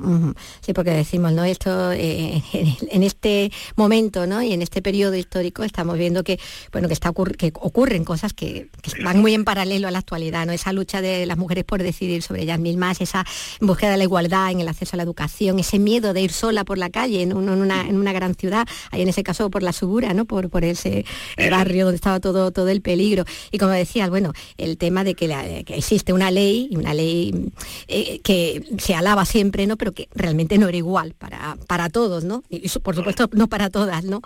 [0.60, 1.44] Sí, porque decimos, ¿no?
[1.44, 4.42] Esto eh, en este momento, ¿no?
[4.42, 6.38] Y en este periodo histórico estamos viendo que,
[6.72, 8.68] bueno, que, está que ocurren cosas que,
[9.02, 10.52] van muy en paralelo a la actualidad, ¿no?
[10.52, 13.24] Esa lucha de las mujeres por decidir sobre ellas mismas, esa
[13.60, 16.64] búsqueda de la igualdad, en el acceso a la educación, ese miedo de ir sola
[16.64, 20.24] por la calle en, una, gran ciudad, ahí en ese caso por la Subura, ¿no?
[20.24, 21.04] por, por ese
[21.50, 23.24] barrio donde estaba todo, todo el peligro.
[23.52, 25.26] Y como decías, bueno, el tema de que,
[25.68, 27.52] existe una ley, una ley
[27.86, 29.76] eh, que se alaba siempre, ¿no?
[29.76, 32.42] pero que realmente no era igual para, para todos, ¿no?
[32.50, 34.04] y por supuesto no para todas.
[34.04, 34.20] ¿no?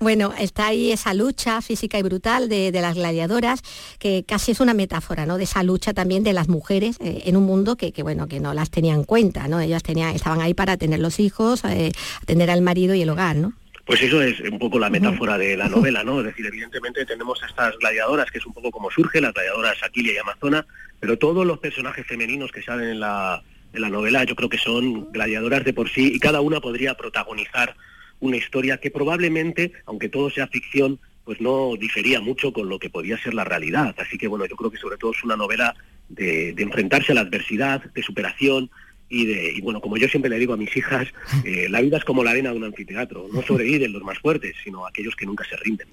[0.00, 3.60] Bueno, está ahí esa lucha física y brutal de, las gladiadoras,
[3.98, 5.36] que casi es una metáfora, ¿no?
[5.38, 8.54] De esa lucha también de las mujeres eh, en un mundo que, bueno, que no
[8.54, 9.60] las tenían en cuenta, ¿no?
[9.60, 13.36] Ellas tenían, estaban ahí para tener los hijos, eh, atender al marido y el hogar,
[13.36, 13.52] ¿no?
[13.84, 16.18] Pues eso es un poco la metáfora de la novela, ¿no?
[16.20, 19.82] Es decir, evidentemente tenemos a estas gladiadoras, que es un poco como surge, las gladiadoras
[19.82, 20.66] Aquilia y Amazona,
[21.00, 24.58] pero todos los personajes femeninos que salen en la, en la novela yo creo que
[24.58, 27.76] son gladiadoras de por sí y cada una podría protagonizar
[28.20, 32.90] una historia que probablemente, aunque todo sea ficción, pues no difería mucho con lo que
[32.90, 33.94] podía ser la realidad.
[33.98, 35.74] Así que bueno, yo creo que sobre todo es una novela
[36.08, 38.70] de, de enfrentarse a la adversidad, de superación,
[39.08, 41.08] y, de, y bueno, como yo siempre le digo a mis hijas,
[41.44, 44.54] eh, la vida es como la arena de un anfiteatro, no sobreviven los más fuertes,
[44.62, 45.88] sino aquellos que nunca se rinden.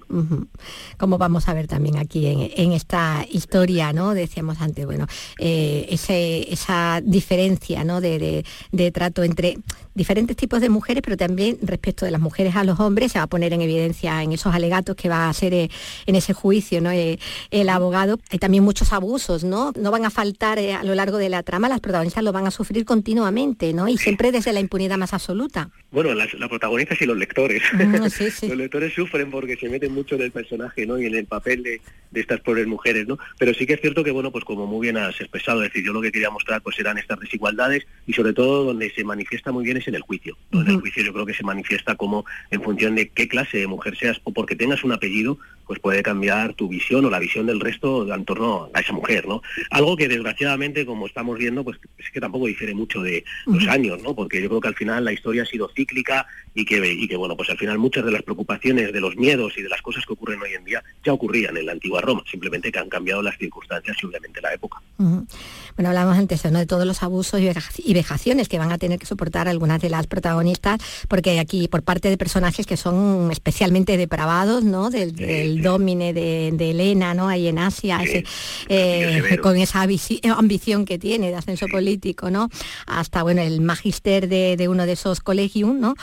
[0.98, 4.12] Como vamos a ver también aquí en, esta historia, ¿no?
[4.12, 5.06] Decíamos antes, bueno,
[5.38, 8.00] eh, ese, esa diferencia ¿no?
[8.00, 9.58] de, de, trato entre
[9.94, 13.24] diferentes tipos de mujeres, pero también respecto de las mujeres a los hombres, se va
[13.24, 15.70] a poner en evidencia en esos alegatos que va a hacer eh,
[16.06, 16.90] en ese juicio ¿no?
[16.90, 18.18] el abogado.
[18.30, 19.72] Hay también muchos abusos, ¿no?
[19.78, 22.50] No van a faltar a lo largo de la trama, las protagonistas lo van a
[22.50, 23.86] sufrir con continuamente, ¿no?
[23.86, 25.70] Y siempre desde la impunidad más absoluta.
[25.92, 27.62] Bueno, las, protagonistas y los lectores.
[27.72, 27.94] Mm,
[28.48, 30.98] los lectores sufren porque se meten mucho en el personaje, ¿no?
[30.98, 31.80] Y en el papel de,
[32.12, 33.16] estas pobres mujeres, ¿no?
[33.38, 35.86] Pero sí que es cierto que, bueno, pues como muy bien has expresado, es decir,
[35.86, 39.52] yo lo que quería mostrar pues eran estas desigualdades y sobre todo donde se manifiesta
[39.52, 40.36] muy bien es en el juicio.
[40.50, 43.68] En el juicio yo creo que se manifiesta como en función de qué clase de
[43.68, 47.46] mujer seas o porque tengas un apellido, pues puede cambiar tu visión o la visión
[47.46, 49.42] del resto en torno a esa mujer, ¿no?
[49.70, 54.02] Algo que desgraciadamente, como estamos viendo, pues es que tampoco difiere mucho de los años,
[54.02, 54.14] ¿no?
[54.14, 56.26] Porque yo creo que al final la historia ha sido cíclica
[56.56, 59.52] y que, y que, bueno, pues al final muchas de las preocupaciones, de los miedos
[59.58, 62.24] y de las cosas que ocurren hoy en día ya ocurrían en la antigua Roma,
[62.28, 64.80] simplemente que han cambiado las circunstancias y obviamente la época.
[64.98, 66.58] Bueno, hablamos antes ¿no?
[66.58, 70.06] de todos los abusos y vejaciones que van a tener que soportar algunas de las
[70.06, 74.88] protagonistas, porque aquí por parte de personajes que son especialmente depravados, ¿no?
[74.88, 77.28] Del, domine de, Elena, ¿no?
[77.28, 78.00] Ahí en Asia,
[78.68, 82.48] eh, con esa ambición que tiene de ascenso político, ¿no?
[82.86, 85.94] Hasta, bueno, el magister de, uno de esos colegios, ¿no?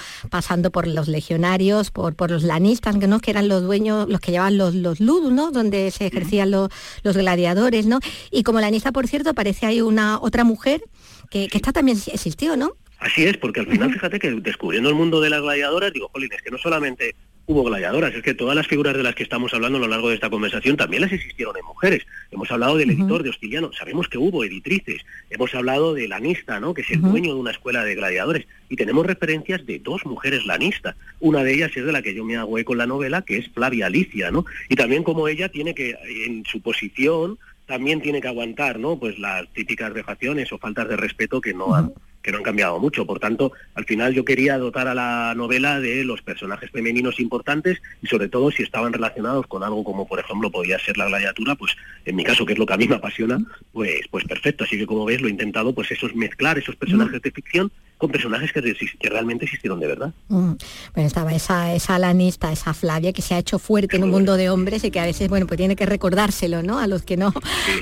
[0.43, 3.21] Pasando por los legionarios, por, por los lanistas, ¿no?
[3.21, 5.51] Que eran los dueños, los que llevaban los, los ludus, ¿no?
[5.51, 6.69] Donde se ejercían los,
[7.01, 7.99] los gladiadores, ¿no?
[8.29, 10.83] Y como lanista, por cierto, aparece ahí una otra mujer
[11.29, 12.73] que, que esta también existió, ¿no?
[12.99, 16.33] Así es, porque al final, fíjate que descubriendo el mundo de las gladiadoras, digo, Jolín,
[16.33, 17.15] es que no solamente
[17.45, 18.13] hubo gladiadoras.
[18.13, 20.29] Es que todas las figuras de las que estamos hablando a lo largo de esta
[20.29, 22.05] conversación también las existieron en mujeres.
[22.31, 25.01] Hemos hablado del editor de Hostiliano, sabemos que hubo editrices.
[25.29, 26.73] Hemos hablado de Lanista, ¿no?
[26.73, 28.47] que es el dueño de una escuela de gladiadores.
[28.69, 30.95] Y tenemos referencias de dos mujeres lanistas.
[31.19, 33.37] Una de ellas es de la que yo me hago eco en la novela, que
[33.37, 34.45] es Flavia Alicia, ¿no?
[34.69, 38.97] Y también como ella tiene que, en su posición, también tiene que aguantar, ¿no?
[38.97, 42.79] Pues las típicas vejaciones o faltas de respeto que no han que no han cambiado
[42.79, 43.05] mucho.
[43.05, 47.81] Por tanto, al final yo quería dotar a la novela de los personajes femeninos importantes
[48.01, 51.55] y sobre todo si estaban relacionados con algo como por ejemplo podía ser la gladiatura,
[51.55, 53.37] pues en mi caso, que es lo que a mí me apasiona,
[53.73, 54.63] pues, pues perfecto.
[54.63, 57.71] Así que como ves, lo he intentado pues eso es mezclar esos personajes de ficción
[58.03, 60.13] con personajes que, realmente existieron de verdad.
[60.27, 60.55] Mm.
[60.93, 64.35] Bueno, estaba esa, esa lanista, esa Flavia, que se ha hecho fuerte en un mundo
[64.35, 66.79] de hombres y que a veces, bueno, pues tiene que recordárselo, ¿no?
[66.79, 67.33] A los que no,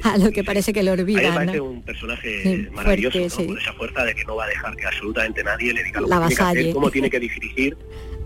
[0.03, 1.23] a los que parece que lo olvidan.
[1.23, 3.17] me parece un personaje maravilloso,
[3.47, 6.07] Con esa fuerza de que no va a dejar que absolutamente nadie le diga lo
[6.07, 7.77] La que tiene que hacer, cómo tiene que dirigir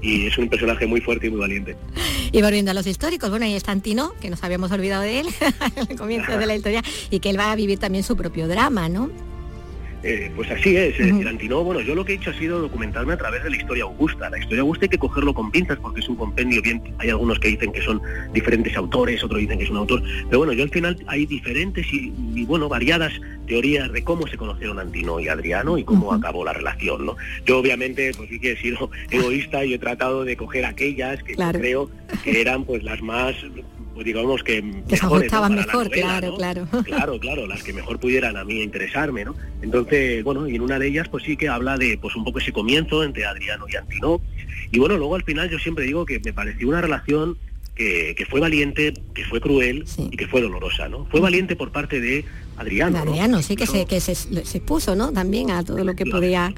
[0.01, 1.77] y es un personaje muy fuerte y muy valiente.
[2.33, 5.27] Y volviendo a los históricos, bueno, ahí está Antino, que nos habíamos olvidado de él
[5.89, 8.89] al comienzo de la historia, y que él va a vivir también su propio drama,
[8.89, 9.09] ¿no?
[10.07, 13.13] Eh, pues así es, el Antino, bueno, yo lo que he hecho ha sido documentarme
[13.13, 14.29] a través de la historia augusta.
[14.29, 17.39] La historia augusta hay que cogerlo con pinzas porque es un compendio, bien, hay algunos
[17.39, 17.99] que dicen que son
[18.31, 21.87] diferentes autores, otros dicen que es un autor, pero bueno, yo al final hay diferentes
[21.91, 23.13] y, bueno, variadas
[23.47, 27.17] teorías de cómo se conocieron Antino y Adriano y cómo acabó la relación, ¿no?
[27.47, 31.33] Yo obviamente, pues sí que he sido egoísta y he tratado de coger aquellas que
[31.33, 31.89] creo
[32.23, 33.35] que eran pues las más
[33.95, 36.67] pues digamos que, se ajustaban mejor, claro, claro.
[36.83, 39.35] Claro, claro, las que mejor pudieran a mí interesarme, ¿no?
[39.61, 42.39] Entonces, bueno, y en una de ellas pues sí que habla de pues un poco
[42.39, 44.21] ese comienzo entre Adriano y Antino.
[44.71, 47.37] Y bueno, luego al final yo siempre digo que me pareció una relación
[47.75, 51.05] que, fue valiente, que fue cruel y que fue dolorosa, ¿no?
[51.05, 52.25] Fue valiente por parte de
[52.57, 52.99] Adriano.
[52.99, 55.11] Adriano, sí, que, se, que se, puso, ¿no?
[55.11, 56.53] También a todo lo que podía.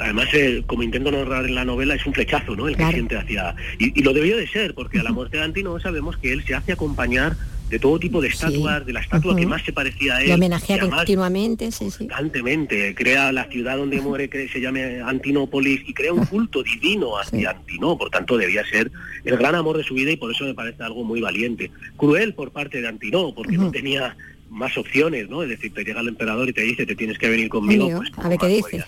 [0.00, 2.68] Además, eh, como intento narrar en la novela, es un flechazo, ¿no?
[2.68, 3.54] El que siente hacia.
[3.78, 6.54] Y, lo debió de ser, porque a la muerte de Antino sabemos que él se
[6.54, 7.36] hace acompañar
[7.68, 10.28] de todo tipo de estatuas, de la estatua que más se parecía a él.
[10.28, 12.06] Lo homenajea continuamente, sí, sí.
[12.06, 17.18] Constantemente, crea la ciudad donde muere, que se llame Antinópolis, y crea un culto divino
[17.18, 18.90] hacia Antinó, por tanto debía ser
[19.24, 21.70] el gran amor de su vida y por eso me parece algo muy valiente.
[21.96, 24.16] Cruel por parte de Antinó, porque no tenía
[24.48, 25.42] más opciones, ¿no?
[25.42, 27.90] Es decir, te llega el emperador y te dice, te tienes que venir conmigo.
[27.96, 28.84] Pues, a ver qué dice.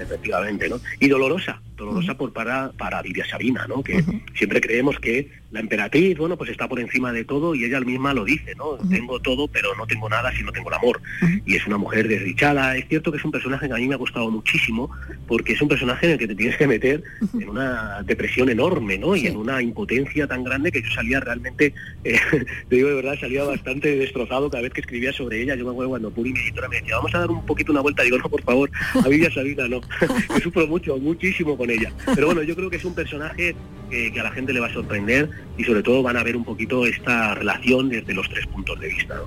[0.00, 0.80] Efectivamente, ¿no?
[0.98, 3.82] Y dolorosa, dolorosa por para, para Vidia Sabina, ¿no?
[3.82, 4.04] Que
[4.34, 8.12] siempre creemos que la emperatriz, bueno, pues está por encima de todo y ella misma
[8.12, 8.76] lo dice, ¿no?
[8.90, 11.00] Tengo todo, pero no tengo nada si no tengo el amor.
[11.46, 12.76] Y es una mujer desdichada.
[12.76, 14.90] Es cierto que es un personaje que a mí me ha gustado muchísimo
[15.26, 17.02] porque es un personaje en el que te tienes que meter
[17.32, 19.16] en una depresión enorme, ¿no?
[19.16, 21.72] Y en una impotencia tan grande que yo salía realmente,
[22.04, 22.18] eh,
[22.68, 25.54] te digo de verdad, salía bastante destrozado cada vez que escribía sobre ella.
[25.54, 27.80] Yo me acuerdo cuando Puri, mi editora, me decía, vamos a dar un poquito una
[27.80, 28.02] vuelta.
[28.02, 28.70] Digo, no, por favor,
[29.02, 29.80] a Vidia Sabina no.
[30.34, 31.92] me sufro mucho, muchísimo con ella.
[32.14, 33.54] Pero bueno, yo creo que es un personaje
[33.90, 36.44] que a la gente le va a sorprender y sobre todo van a ver un
[36.44, 39.20] poquito esta relación desde los tres puntos de vista.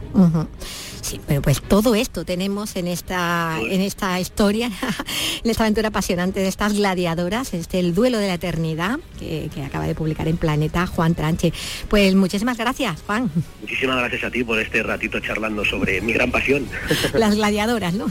[1.02, 4.70] Sí, pero pues todo esto tenemos en esta, en esta historia,
[5.44, 9.88] en esta aventura apasionante de estas gladiadoras, este El duelo de la eternidad, que, acaba
[9.88, 11.54] de publicar en Planeta Juan Tranche.
[11.90, 13.32] Pues muchísimas gracias, Juan.
[13.62, 16.68] Muchísimas gracias a ti por este ratito charlando sobre mi gran pasión.
[17.14, 18.06] Las gladiadoras, ¿no?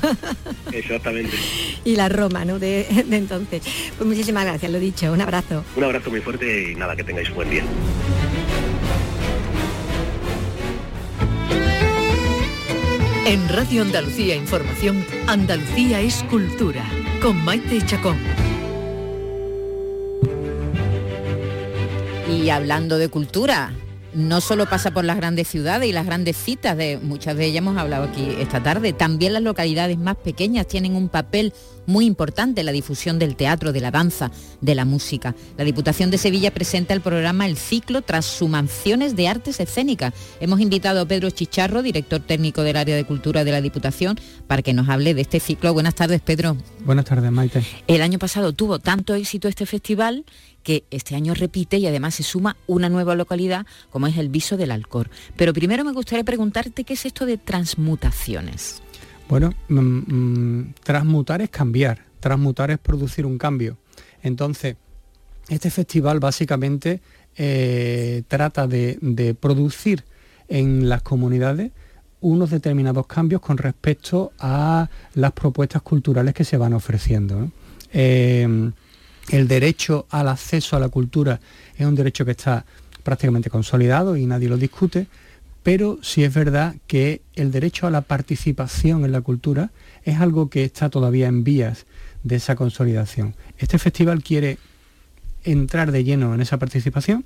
[0.72, 1.36] Exactamente.
[1.84, 2.58] Y la Roma, ¿no?
[2.58, 3.62] De, de entonces.
[3.96, 5.10] Pues muchísimas gracias, lo dicho.
[5.12, 5.64] Un abrazo.
[5.76, 7.64] Un abrazo muy fuerte y nada, que tengáis un buen día.
[13.26, 16.84] En Radio Andalucía Información, Andalucía es cultura,
[17.22, 18.18] con Maite Chacón.
[22.28, 23.72] Y hablando de cultura,
[24.12, 27.58] no solo pasa por las grandes ciudades y las grandes citas, de muchas de ellas
[27.58, 31.52] hemos hablado aquí esta tarde, también las localidades más pequeñas tienen un papel
[31.86, 35.34] muy importante la difusión del teatro, de la danza, de la música.
[35.56, 40.14] La Diputación de Sevilla presenta el programa El Ciclo Transhumaciones de Artes Escénicas.
[40.40, 44.62] Hemos invitado a Pedro Chicharro, director técnico del área de cultura de la Diputación, para
[44.62, 45.72] que nos hable de este ciclo.
[45.72, 46.56] Buenas tardes, Pedro.
[46.84, 47.64] Buenas tardes, Maite.
[47.86, 50.24] El año pasado tuvo tanto éxito este festival
[50.62, 54.56] que este año repite y además se suma una nueva localidad como es el Viso
[54.56, 55.10] del Alcor.
[55.36, 58.82] Pero primero me gustaría preguntarte qué es esto de transmutaciones.
[59.30, 63.78] Bueno, mm, mm, transmutar es cambiar, transmutar es producir un cambio.
[64.24, 64.74] Entonces,
[65.48, 67.00] este festival básicamente
[67.36, 70.02] eh, trata de, producir
[70.48, 71.70] en las comunidades
[72.20, 77.52] unos determinados cambios con respecto a las propuestas culturales que se van ofreciendo.
[77.92, 78.72] Eh,
[79.30, 81.38] el derecho al acceso a la cultura
[81.76, 82.64] es un derecho que está
[83.04, 85.06] prácticamente consolidado y nadie lo discute,
[85.62, 89.70] pero sí es verdad que el derecho a la participación en la cultura
[90.04, 91.86] es algo que está todavía en vías
[92.22, 93.34] de esa consolidación.
[93.58, 94.58] Este festival quiere
[95.44, 97.24] entrar de lleno en esa participación,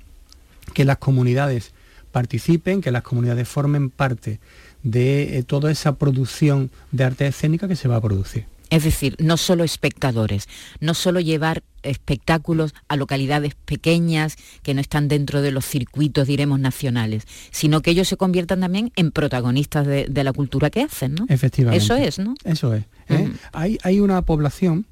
[0.73, 1.73] que las comunidades
[2.11, 4.39] participen, que las comunidades formen parte
[4.83, 8.45] de eh, toda esa producción de arte escénica que se va a producir.
[8.69, 10.47] Es decir, no solo espectadores,
[10.79, 16.59] no solo llevar espectáculos a localidades pequeñas que no están dentro de los circuitos, diremos,
[16.59, 21.25] nacionales, sino que ellos se conviertan también en protagonistas de, la cultura que hacen, ¿no?
[21.29, 21.83] Efectivamente.
[21.83, 22.33] Eso es, ¿no?
[22.43, 22.85] Eso es.
[23.09, 23.31] ¿eh?
[23.53, 24.87] hay, hay una población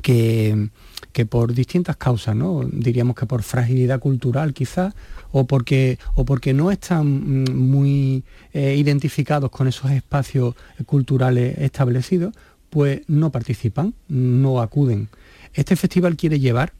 [0.00, 0.68] que,
[1.12, 2.62] que por distintas causas, ¿no?
[2.64, 4.94] diríamos que por fragilidad cultural quizás,
[5.30, 10.54] o porque, o porque no están mm, muy eh, identificados con esos espacios
[10.86, 12.34] culturales establecidos,
[12.72, 15.10] pues no participan, no acuden.
[15.52, 16.72] Este festival quiere llevar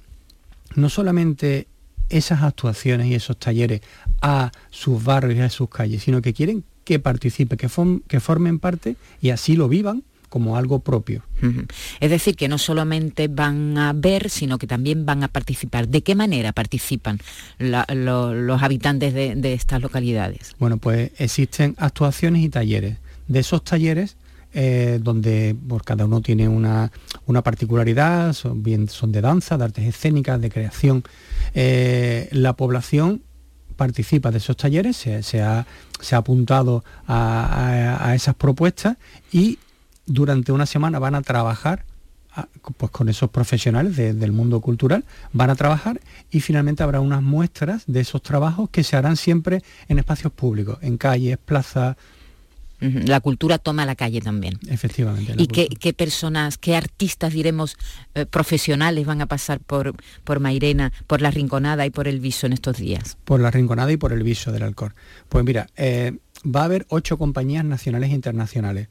[0.75, 1.69] no solamente
[2.09, 3.83] esas actuaciones y esos talleres
[4.23, 7.69] a sus barrios y a sus calles, sino que quieren que participen, que,
[8.09, 11.23] que formen parte y así lo vivan como algo propio.
[12.01, 15.89] Es decir, que no solamente van a ver, sino que también van a participar.
[15.89, 17.19] ¿De qué manera participan
[17.59, 20.57] los habitantes de, de, estas localidades?
[20.59, 22.97] Bueno, pues existen actuaciones y talleres.
[23.29, 24.17] De esos talleres
[24.55, 26.91] eh, donde por cada uno tiene una,
[27.43, 31.05] particularidad, son, bien son de danza, de artes escénicas, de creación.
[31.55, 33.23] Eh, la población
[33.77, 35.67] participa de esos talleres, se, ha,
[36.13, 38.97] apuntado a, esas propuestas
[39.33, 39.59] y
[40.07, 41.85] durante una semana van a trabajar
[42.77, 46.01] pues con esos profesionales del mundo cultural, van a trabajar
[46.31, 50.79] y finalmente habrá unas muestras de esos trabajos que se harán siempre en espacios públicos,
[50.81, 51.97] en calles, plazas,
[52.83, 54.59] la cultura toma la calle también.
[54.69, 55.35] Efectivamente.
[55.39, 57.77] ¿Y qué, personas, qué artistas, diremos,
[58.15, 62.47] eh, profesionales van a pasar por, por Mairena, por la Rinconada y por el Viso
[62.47, 63.17] en estos días?
[63.25, 64.95] Por la Rinconada y por el Viso del Alcor.
[65.29, 68.89] Pues mira, eh, va a haber ocho compañías nacionales e internacionales.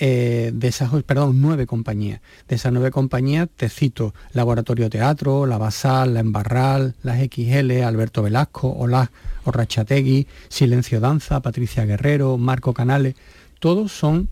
[0.00, 2.20] Eh, de esas, perdón, nueve compañías.
[2.46, 8.22] De esas nueve compañías te cito Laboratorio Teatro, La Basal, La Embarral, Las XL, Alberto
[8.22, 9.10] Velasco, Olaz
[9.44, 13.16] Orrachategui, Silencio Danza, Patricia Guerrero, Marco Canales.
[13.58, 14.28] Todos son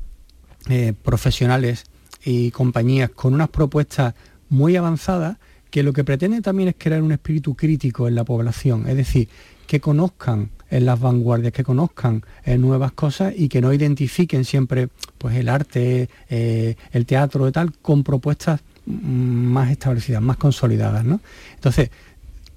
[0.69, 1.85] eh, profesionales
[2.25, 4.15] y compañías con unas propuestas
[4.49, 5.39] muy avanzadas
[5.71, 9.29] que lo que pretenden también es crear un espíritu crítico en la población, es decir,
[9.67, 14.89] que conozcan en las vanguardias, que conozcan eh, nuevas cosas y que no identifiquen siempre
[15.19, 21.05] pues, el arte, eh, el teatro y tal, con propuestas mm, más establecidas, más consolidadas.
[21.05, 21.21] ¿no?
[21.55, 21.91] Entonces,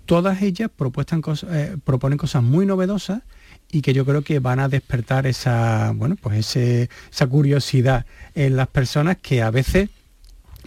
[0.05, 3.21] todas ellas eh, proponen cosas muy novedosas
[3.71, 8.67] y que yo creo que van a despertar esa, bueno, pues esa curiosidad en las
[8.67, 9.89] personas que a veces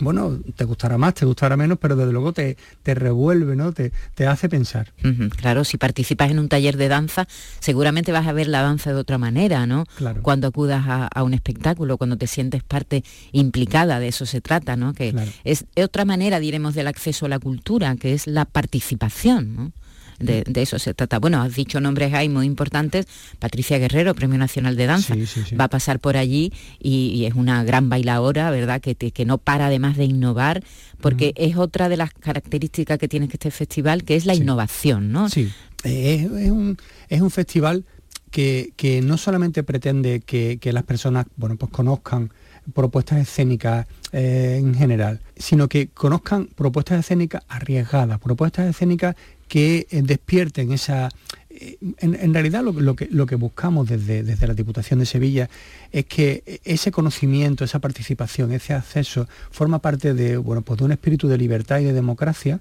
[0.01, 3.73] bueno, te gustará más, te gustará menos, pero desde luego te, te revuelve, ¿no?
[3.73, 4.93] Te, te hace pensar.
[5.37, 7.27] claro, si participas en un taller de danza,
[7.61, 9.85] seguramente vas a ver la danza de otra manera, ¿no?
[9.97, 10.23] Claro.
[10.23, 14.93] Cuando acudas a, un espectáculo, cuando te sientes parte implicada, de eso se trata, ¿no?
[14.95, 15.15] Que
[15.45, 19.73] es otra manera, diremos, del acceso a la cultura, que es la participación, ¿no?
[20.19, 21.19] De, eso se trata.
[21.19, 23.07] Bueno, has dicho nombres ahí muy importantes.
[23.39, 25.15] Patricia Guerrero, Premio Nacional de Danza,
[25.59, 28.81] va a pasar por allí y, es una gran bailadora, ¿verdad?
[28.81, 30.63] Que, que no para además de innovar,
[31.01, 35.29] porque es otra de las características que tiene este festival, que es la innovación, ¿no?
[35.29, 35.51] Sí,
[35.85, 36.77] es, un,
[37.09, 37.85] es un festival
[38.31, 42.33] que, no solamente pretende que, las personas bueno, pues conozcan
[42.73, 49.17] propuestas escénicas eh, en general, sino que conozcan propuestas escénicas arriesgadas, propuestas escénicas
[49.53, 51.11] que eh, despierten esa...
[51.51, 55.51] Eh, en, realidad lo, que, lo que buscamos desde, desde la Diputación de Sevilla
[55.91, 60.93] es que ese conocimiento, esa participación, ese acceso forma parte de, bueno, pues de un
[60.93, 62.61] espíritu de libertad y de democracia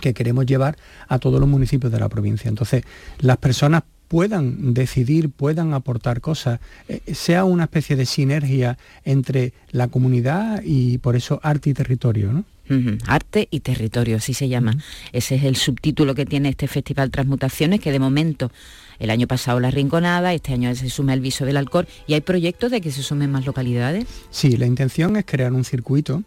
[0.00, 2.48] que queremos llevar a todos los municipios de la provincia.
[2.48, 2.82] Entonces,
[3.18, 9.88] las personas puedan decidir, puedan aportar cosas, eh, sea una especie de sinergia entre la
[9.88, 12.32] comunidad y por eso arte y territorio.
[12.32, 12.46] ¿no?
[13.06, 14.76] Arte y territorio, así se llama.
[15.12, 18.50] Ese es el subtítulo que tiene este Festival Transmutaciones, que de momento
[18.98, 21.86] el año pasado la Rinconada, este año se suma el Viso del Alcor.
[22.06, 24.06] ¿Y hay proyectos de que se sumen más localidades?
[24.30, 26.22] Sí, la intención es crear un circuito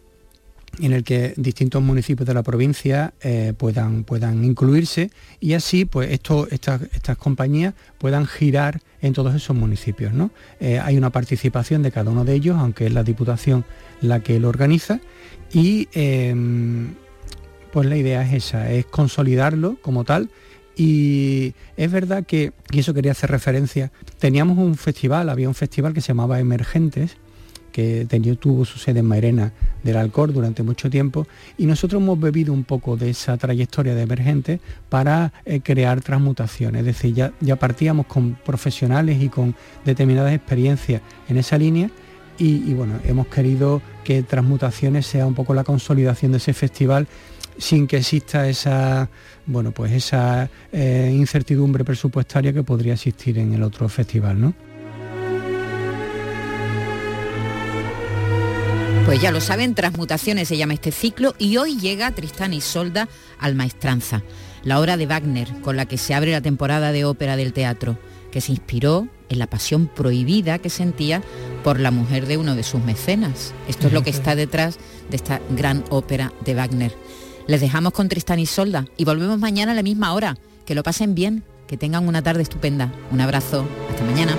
[0.85, 6.11] en el que distintos municipios de la provincia eh, puedan, puedan incluirse y así pues
[6.11, 6.81] esto, estas,
[7.17, 10.13] compañías puedan girar en todos esos municipios.
[10.13, 10.31] ¿no?
[10.59, 13.65] Eh, hay una participación de cada uno de ellos, aunque es la Diputación
[14.01, 14.99] la que lo organiza,
[15.51, 16.93] y em,
[17.71, 20.29] pues la idea es esa, es consolidarlo como tal.
[20.75, 25.93] Y es verdad que, y eso quería hacer referencia, teníamos un festival, había un festival
[25.93, 27.17] que se llamaba Emergentes,
[27.79, 29.53] que tuvo su sede en Mairena
[29.83, 31.27] del Alcor durante mucho tiempo
[31.57, 34.59] y nosotros hemos bebido un poco de esa trayectoria de emergentes
[34.89, 39.55] para eh, crear transmutaciones, es decir, ya, ya partíamos con profesionales y con
[39.85, 41.89] determinadas experiencias en esa línea
[42.41, 47.05] y, bueno, hemos querido que Transmutaciones sea un poco la consolidación de ese festival
[47.57, 49.09] sin que exista esa
[49.45, 54.53] bueno pues esa eh, incertidumbre presupuestaria que podría existir en el otro festival, ¿no?
[59.09, 63.09] Pues ya lo saben, Transmutaciones se llama este ciclo y hoy llega Tristán y Solda
[63.39, 64.21] al Maestranza,
[64.63, 67.97] la obra de Wagner con la que se abre la temporada de ópera del teatro,
[68.31, 71.23] que se inspiró en la pasión prohibida que sentía
[71.63, 73.51] por la mujer de uno de sus mecenas.
[73.67, 74.77] Esto es lo que está detrás
[75.09, 76.95] de esta gran ópera de Wagner.
[77.47, 80.37] Les dejamos con Tristán y Solda y volvemos mañana a la misma hora.
[80.67, 82.93] Que lo pasen bien, que tengan una tarde estupenda.
[83.09, 84.35] Un abrazo, hasta mañana.